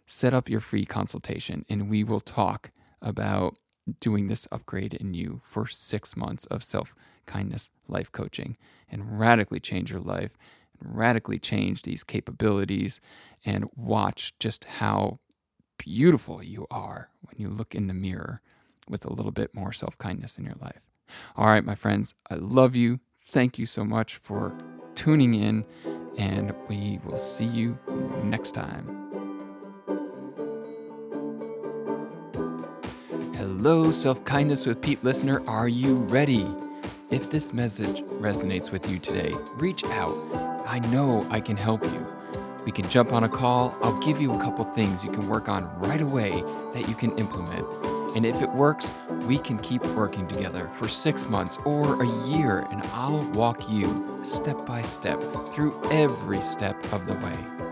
set 0.05 0.31
up 0.31 0.47
your 0.47 0.59
free 0.59 0.85
consultation 0.85 1.65
and 1.67 1.89
we 1.89 2.03
will 2.03 2.19
talk 2.19 2.69
about 3.01 3.57
doing 3.99 4.27
this 4.27 4.47
upgrade 4.51 4.93
in 4.93 5.15
you 5.15 5.41
for 5.43 5.65
6 5.65 6.15
months 6.15 6.45
of 6.45 6.61
self-kindness 6.61 7.71
life 7.87 8.11
coaching 8.11 8.55
and 8.87 9.19
radically 9.19 9.59
change 9.59 9.89
your 9.89 9.99
life 9.99 10.37
and 10.79 10.95
radically 10.95 11.39
change 11.39 11.81
these 11.81 12.03
capabilities 12.03 13.01
and 13.43 13.67
watch 13.75 14.35
just 14.37 14.65
how 14.65 15.17
beautiful 15.85 16.41
you 16.41 16.65
are 16.71 17.09
when 17.21 17.35
you 17.37 17.49
look 17.49 17.75
in 17.75 17.87
the 17.87 17.93
mirror 17.93 18.41
with 18.87 19.05
a 19.05 19.11
little 19.11 19.31
bit 19.31 19.53
more 19.53 19.73
self 19.73 19.97
kindness 19.97 20.37
in 20.37 20.45
your 20.45 20.55
life. 20.61 20.87
All 21.35 21.47
right, 21.47 21.63
my 21.63 21.75
friends, 21.75 22.15
I 22.29 22.35
love 22.35 22.75
you. 22.75 22.99
Thank 23.27 23.59
you 23.59 23.65
so 23.65 23.83
much 23.83 24.15
for 24.15 24.55
tuning 24.95 25.33
in, 25.33 25.65
and 26.17 26.53
we 26.69 26.99
will 27.05 27.17
see 27.17 27.45
you 27.45 27.77
next 28.23 28.51
time. 28.51 28.99
Hello, 33.35 33.91
Self 33.91 34.23
Kindness 34.23 34.65
with 34.65 34.81
Pete 34.81 35.03
listener. 35.03 35.41
Are 35.49 35.67
you 35.67 35.95
ready? 35.95 36.47
If 37.11 37.29
this 37.29 37.53
message 37.53 38.01
resonates 38.03 38.71
with 38.71 38.89
you 38.89 38.99
today, 38.99 39.33
reach 39.55 39.83
out. 39.85 40.13
I 40.65 40.79
know 40.91 41.27
I 41.29 41.41
can 41.41 41.57
help 41.57 41.83
you. 41.83 42.22
We 42.65 42.71
can 42.71 42.87
jump 42.89 43.11
on 43.11 43.23
a 43.23 43.29
call. 43.29 43.77
I'll 43.81 43.99
give 43.99 44.21
you 44.21 44.31
a 44.31 44.39
couple 44.39 44.63
things 44.63 45.03
you 45.03 45.11
can 45.11 45.27
work 45.27 45.49
on 45.49 45.69
right 45.79 46.01
away 46.01 46.31
that 46.73 46.87
you 46.87 46.95
can 46.95 47.17
implement. 47.17 47.67
And 48.15 48.25
if 48.25 48.41
it 48.41 48.49
works, 48.49 48.91
we 49.27 49.37
can 49.37 49.57
keep 49.57 49.83
working 49.87 50.27
together 50.27 50.67
for 50.67 50.87
six 50.87 51.27
months 51.27 51.57
or 51.65 52.01
a 52.01 52.07
year, 52.27 52.67
and 52.71 52.81
I'll 52.93 53.23
walk 53.31 53.69
you 53.69 54.19
step 54.23 54.65
by 54.65 54.81
step 54.83 55.19
through 55.47 55.79
every 55.91 56.39
step 56.41 56.75
of 56.93 57.07
the 57.07 57.15
way. 57.15 57.63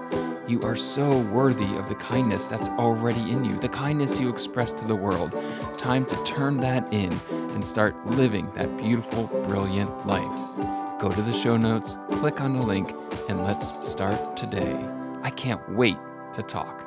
You 0.48 0.60
are 0.64 0.76
so 0.76 1.20
worthy 1.20 1.78
of 1.78 1.88
the 1.88 1.96
kindness 1.96 2.48
that's 2.48 2.70
already 2.70 3.32
in 3.32 3.46
you, 3.46 3.56
the 3.60 3.70
kindness 3.70 4.20
you 4.20 4.30
express 4.30 4.74
to 4.74 4.86
the 4.86 4.96
world. 4.96 5.40
Time 5.78 6.06
to 6.06 6.24
turn 6.24 6.60
that 6.62 6.92
in 6.92 7.14
and 7.30 7.64
start 7.64 7.96
living 8.06 8.52
that 8.54 8.76
beautiful, 8.78 9.28
brilliant 9.48 10.08
life. 10.08 10.58
Go 11.00 11.12
to 11.12 11.22
the 11.22 11.32
show 11.34 11.56
notes, 11.56 11.98
click 12.10 12.42
on 12.42 12.60
the 12.60 12.66
link, 12.66 12.94
and 13.32 13.46
let's 13.46 13.88
start 13.90 14.36
today. 14.36 14.78
I 15.22 15.30
can't 15.30 15.62
wait 15.74 15.96
to 16.34 16.44
talk. 16.44 16.86